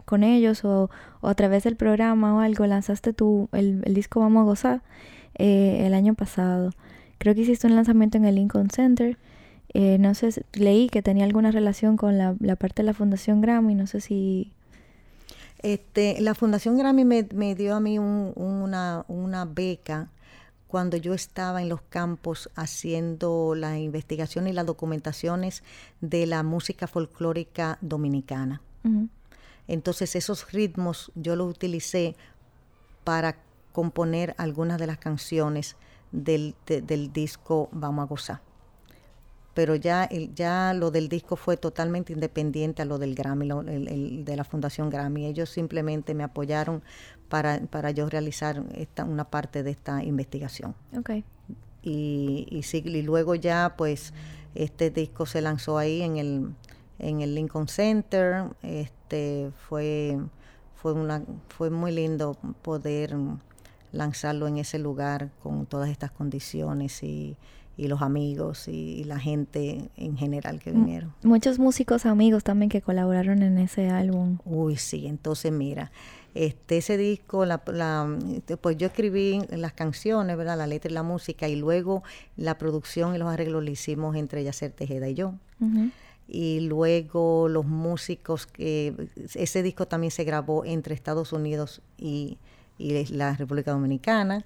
[0.06, 0.90] con, ellos o,
[1.22, 4.82] a través del programa o algo lanzaste tu, el, disco Vamos a Gozar
[5.36, 6.72] eh, el año pasado.
[7.18, 9.18] Creo que hiciste un lanzamiento en el Lincoln Center.
[9.74, 13.76] Eh, no sé, leí que tenía alguna relación con la parte de la Fundación Grammy,
[13.76, 14.52] no sé si
[15.60, 20.10] este, la Fundación Grammy me, dio a mí una, beca
[20.68, 25.64] cuando yo estaba en los campos haciendo la investigación y las documentaciones
[26.00, 28.62] de la música folclórica dominicana.
[29.68, 32.16] Entonces esos ritmos yo los utilicé
[33.04, 33.38] para
[33.74, 35.76] componer algunas de las canciones
[36.12, 38.49] del, del disco Vamos a Gozar
[39.60, 44.38] pero ya, ya lo del disco fue totalmente independiente a lo del Grammy, el, de
[44.38, 45.26] la Fundación Grammy.
[45.26, 46.82] Ellos simplemente me apoyaron
[47.28, 50.76] para, para yo realizar esta, una parte de esta investigación.
[50.98, 51.26] Okay.
[51.84, 54.14] Y, y, luego ya, pues,
[54.56, 56.56] este disco se lanzó ahí en el,
[56.98, 58.46] en el Lincoln Center.
[58.64, 60.20] Este fue,
[60.74, 63.14] fue, una, fue muy lindo poder
[63.92, 67.36] lanzarlo en ese lugar con todas estas condiciones y
[67.80, 71.14] y los amigos y, la gente en general que vinieron.
[71.24, 74.38] Muchos músicos amigos también que colaboraron en ese álbum.
[74.44, 75.90] Uy, sí, entonces mira,
[76.36, 80.58] este ese disco, la, pues yo escribí las canciones, ¿verdad?
[80.58, 82.04] La letra y la música y luego
[82.36, 85.36] la producción y los arreglos lo hicimos entre Yacer Tejeda y yo.
[86.28, 88.94] Y luego los músicos, que
[89.36, 92.38] ese disco también se grabó entre Estados Unidos y,
[92.78, 94.46] y la República Dominicana.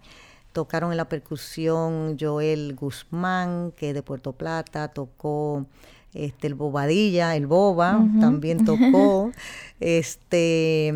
[0.53, 5.65] Tocaron en la percusión Joel Guzmán, que es de Puerto Plata, tocó
[6.13, 9.31] este el Bobadilla, el Boba, también tocó,
[9.79, 10.93] este,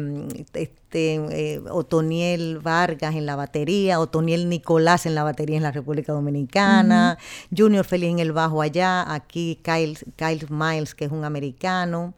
[0.54, 6.14] este eh, Otoniel Vargas en la batería, Otoniel Nicolás en la batería en la República
[6.14, 7.18] Dominicana,
[7.56, 12.14] Junior Feliz en el bajo allá, aquí Kyle, Kyle Miles, que es un americano,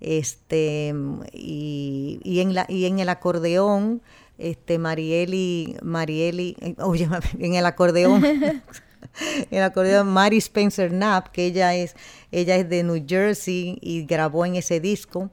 [0.00, 0.94] este,
[1.32, 4.00] y, y, en la, y en el acordeón,
[4.40, 8.62] este Marieli, Marieli, eh, oye, en el acordeón, en
[9.50, 11.94] el acordeón Mary Spencer Knapp, que ella es,
[12.32, 15.30] ella es de New Jersey y grabó en ese disco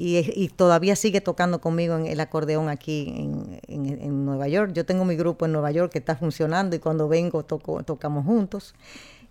[0.00, 3.12] y, todavía sigue tocando conmigo en el acordeón aquí
[3.66, 4.70] en, Nueva York.
[4.72, 8.24] Yo tengo mi grupo en Nueva York que está funcionando y cuando vengo toco, tocamos
[8.24, 8.76] juntos.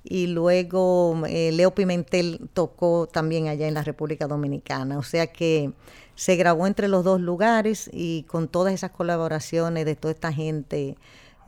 [0.10, 4.98] Y luego eh, Leo Pimentel tocó también allá en la República Dominicana.
[4.98, 5.74] O sea que
[6.16, 10.96] se grabó entre los dos lugares y con todas esas colaboraciones de toda esta gente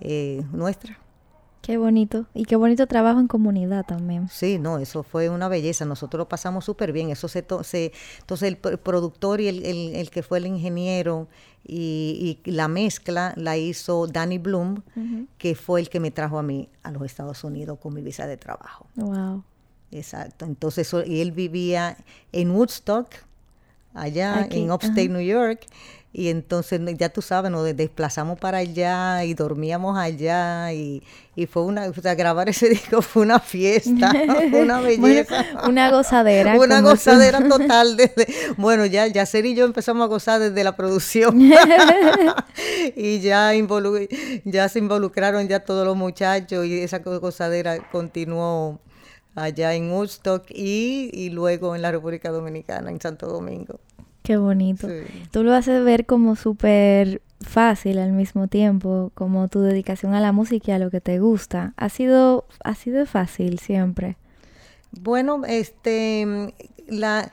[0.01, 0.99] eh, nuestra.
[1.62, 2.26] Qué bonito.
[2.34, 4.30] Y qué bonito trabajo en comunidad también.
[4.30, 5.86] Sí, no, eso fue una belleza.
[5.86, 7.10] Nosotros lo pasamos súper bien.
[7.10, 11.28] Eso se, se, entonces el, productor y el, el, que fue el ingeniero
[11.66, 14.82] y, y, la mezcla la hizo Danny Bloom,
[15.38, 18.26] que fue el que me trajo a mí a los Estados Unidos con mi visa
[18.26, 18.88] de trabajo.
[18.95, 19.43] Wow.
[19.91, 20.45] Exacto.
[20.45, 21.97] Entonces, y él vivía
[22.32, 23.07] en Woodstock,
[23.93, 25.66] allá en Upstate New York.
[26.12, 31.03] Y entonces ya tú sabes, nos desplazamos para allá y dormíamos allá y,
[31.47, 34.12] fue una, o sea, grabar ese disco fue una fiesta,
[34.53, 35.45] una belleza.
[35.68, 36.57] una gozadera.
[36.57, 37.95] una gozadera total.
[37.95, 41.39] Desde, bueno, ya, ya Ser y yo empezamos a gozar desde la producción
[42.95, 43.53] y ya,
[44.45, 48.80] ya se involucraron ya todos los muchachos y esa gozadera continuó
[49.36, 53.80] allá en Woodstock y, y luego en la República Dominicana, en Santo Domingo.
[54.30, 54.88] Qué bonito.
[55.32, 60.32] Tú lo haces ver como súper fácil al mismo tiempo, como tu dedicación a la
[60.32, 61.74] música y a lo que te gusta.
[61.78, 64.18] ¿Ha sido, ha sido fácil siempre?
[64.92, 66.54] Bueno, este,
[66.88, 67.32] la,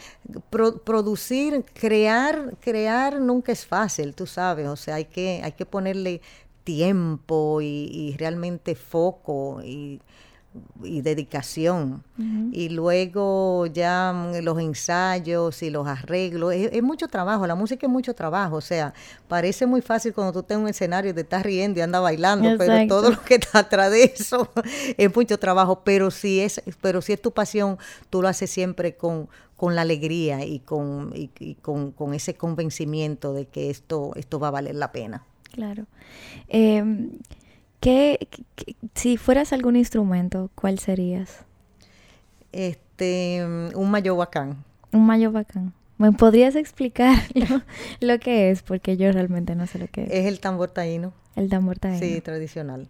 [0.86, 6.22] producir, crear, crear nunca es fácil, tú sabes, o sea, hay que, hay que ponerle
[6.64, 10.00] tiempo y, y realmente foco y
[10.82, 12.02] y dedicación.
[12.52, 16.54] Y luego ya los ensayos y los arreglos.
[16.54, 18.56] Es, mucho trabajo, la música es mucho trabajo.
[18.56, 18.94] O sea,
[19.28, 22.02] parece muy fácil cuando tú estás en un escenario y te estás riendo y andas
[22.02, 24.48] bailando, pero todo lo que está atrás de eso
[24.96, 25.82] es mucho trabajo.
[25.84, 27.78] Pero si es, pero si es tu pasión,
[28.08, 33.32] tú lo haces siempre con, con la alegría y con, y, con, con, ese convencimiento
[33.32, 35.24] de que esto, esto va a valer la pena.
[35.52, 35.86] Claro.
[36.48, 36.82] Eh,
[37.86, 38.26] ¿Qué,
[38.96, 41.44] si fueras algún instrumento, cuál serías?
[42.50, 44.64] Este, un mayobacán.
[44.90, 45.72] Un mayobacán.
[45.96, 47.16] ¿Me podrías explicar
[48.00, 48.64] lo, que es?
[48.64, 50.10] Porque yo realmente no sé lo que es.
[50.10, 51.12] Es el tambor taíno.
[51.36, 52.00] El tambor taíno.
[52.00, 52.88] Sí, tradicional.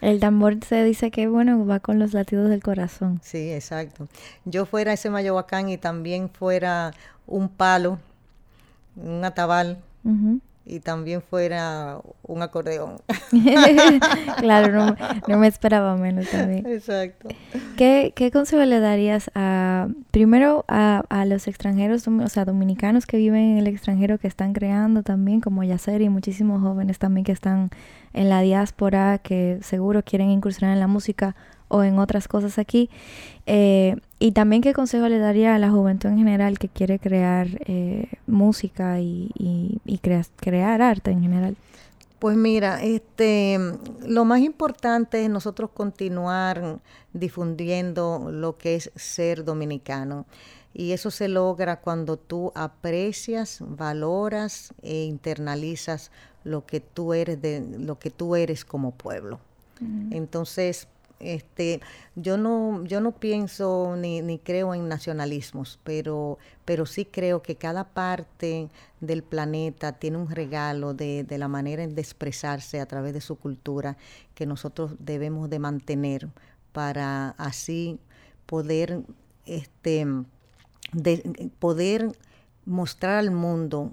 [0.00, 3.20] El tambor se dice que, bueno, va con los latidos del corazón.
[3.22, 4.08] Sí, exacto.
[4.46, 6.94] Yo fuera ese mayobacán y también fuera
[7.26, 7.98] un palo,
[8.96, 9.76] un atabal,
[10.68, 12.98] y también fuera un acordeón.
[14.38, 14.96] claro,
[15.26, 16.66] no, me esperaba menos también.
[16.66, 17.28] Exacto.
[17.76, 23.16] ¿Qué, qué consejo le darías a, primero a, a, los extranjeros, o sea, dominicanos que
[23.16, 27.32] viven en el extranjero, que están creando también, como Yacer y muchísimos jóvenes también que
[27.32, 27.70] están
[28.12, 31.34] en la diáspora, que seguro quieren incursionar en la música
[31.68, 32.90] o en otras cosas aquí?
[33.46, 37.46] Eh, y también qué consejo le daría a la juventud en general que quiere crear
[37.66, 40.00] eh, música y, y,
[40.40, 41.56] crear arte en general.
[42.18, 43.58] Pues mira, este,
[44.04, 46.80] lo más importante es nosotros continuar
[47.12, 50.26] difundiendo lo que es ser dominicano.
[50.74, 56.10] Y eso se logra cuando tú aprecias, valoras e internalizas
[56.44, 59.38] lo que tú eres de lo que tú eres como pueblo.
[60.10, 60.88] Entonces,
[61.20, 61.80] este,
[62.14, 67.56] yo no, yo no pienso ni, ni creo en nacionalismos, pero, pero sí creo que
[67.56, 68.68] cada parte
[69.00, 73.36] del planeta tiene un regalo de, de la manera de expresarse a través de su
[73.36, 73.96] cultura
[74.34, 76.28] que nosotros debemos de mantener
[76.72, 77.98] para así
[78.46, 79.02] poder,
[79.46, 80.06] este,
[80.92, 82.12] de, poder
[82.64, 83.92] mostrar al mundo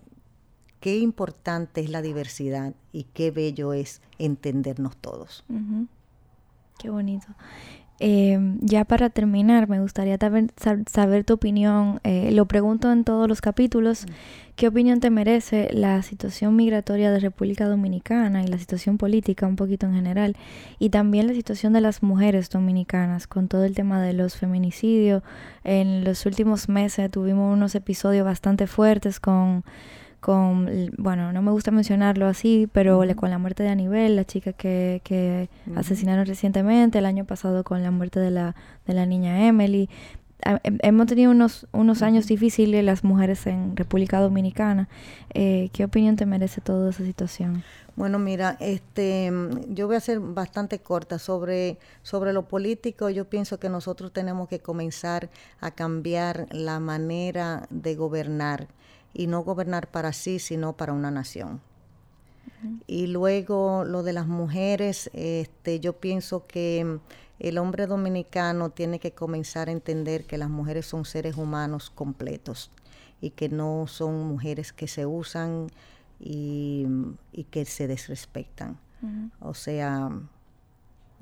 [0.80, 5.44] qué importante es la diversidad y qué bello es entendernos todos.
[6.78, 7.28] Qué bonito.
[8.02, 10.18] Eh, ya para terminar, me gustaría
[10.88, 12.02] saber tu opinión.
[12.04, 14.06] Eh, lo pregunto en todos los capítulos.
[14.58, 19.56] ¿Qué opinión te merece la situación migratoria de República Dominicana y la situación política un
[19.56, 20.36] poquito en general?
[20.78, 25.24] Y también la situación de las mujeres dominicanas con todo el tema de los feminicidios.
[25.64, 29.64] En los últimos meses tuvimos unos episodios bastante fuertes con
[30.20, 34.54] con, bueno, no me gusta mencionarlo así, pero con la muerte de Anibel, la chica
[34.54, 38.56] que, que asesinaron recientemente, el año pasado con la muerte de la,
[38.88, 39.90] de la niña Emily.
[40.64, 44.90] Hemos tenido unos, unos años difíciles las mujeres en República Dominicana.
[45.34, 47.64] Eh, ¿Qué opinión te merece toda esa situación?
[47.96, 49.32] Bueno, mira, este,
[49.70, 53.10] yo voy a ser bastante corta sobre, sobre lo político.
[53.10, 55.30] Yo pienso que nosotros tenemos que comenzar
[55.62, 58.68] a cambiar la manera de gobernar
[59.16, 61.62] y no gobernar para sí, sino para una nación.
[62.86, 67.00] Y luego lo de las mujeres, este, yo pienso que
[67.40, 72.72] el hombre dominicano tiene que comenzar a entender que las mujeres son seres humanos completos
[73.22, 75.68] y que no son mujeres que se usan
[76.20, 76.88] y,
[77.52, 78.78] que se desrespectan.
[79.40, 80.10] O sea,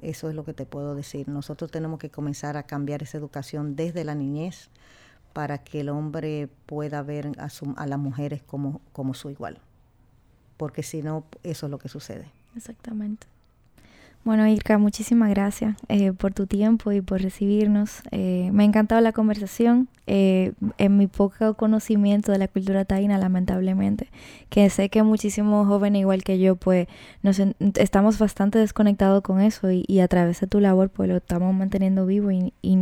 [0.01, 1.27] eso es lo que te puedo decir.
[1.27, 4.69] Nosotros tenemos que comenzar a cambiar esa educación desde la niñez
[5.33, 9.57] para que el hombre pueda ver a, las mujeres como, como su igual.
[10.57, 12.31] Porque si no, eso es lo que sucede.
[12.55, 13.27] Exactamente.
[14.23, 18.01] Bueno, Irka, muchísimas gracias eh, por tu tiempo y por recibirnos.
[18.11, 19.89] Eh, me ha encantado la conversación.
[20.05, 24.09] eh, en mi poco conocimiento de la cultura taína, lamentablemente,
[24.49, 26.87] que sé que muchísimos jóvenes igual que yo, pues
[27.21, 27.39] nos
[27.75, 32.05] estamos bastante desconectados con eso y, a través de tu labor, pues lo estamos manteniendo
[32.05, 32.75] vivo y, y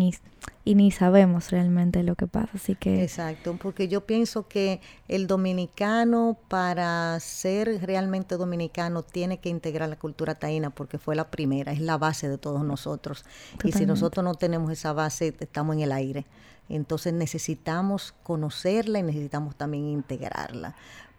[0.63, 3.03] y ni sabemos realmente lo que pasa, así que...
[3.03, 9.97] Exacto, porque yo pienso que el dominicano para ser realmente dominicano tiene que integrar la
[9.97, 13.25] cultura taína porque fue la primera, es la base de todos nosotros.
[13.63, 16.25] Y si nosotros no tenemos esa base, estamos en el aire.
[16.69, 20.75] Entonces necesitamos conocerla y necesitamos también integrarla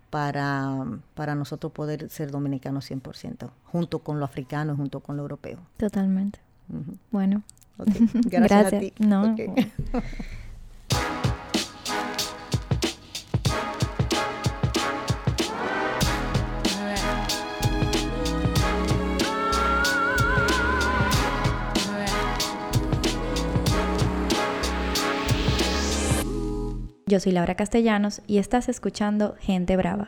[0.08, 5.58] para, para nosotros poder ser dominicanos 100%, junto con lo africano, junto con lo europeo.
[5.78, 6.38] Totalmente.
[7.10, 7.42] Bueno,
[8.24, 8.92] Gracias, a ti.
[8.98, 9.36] No.
[27.12, 30.00] Yo soy Laura Castellanos y estás escuchando Gente Brava.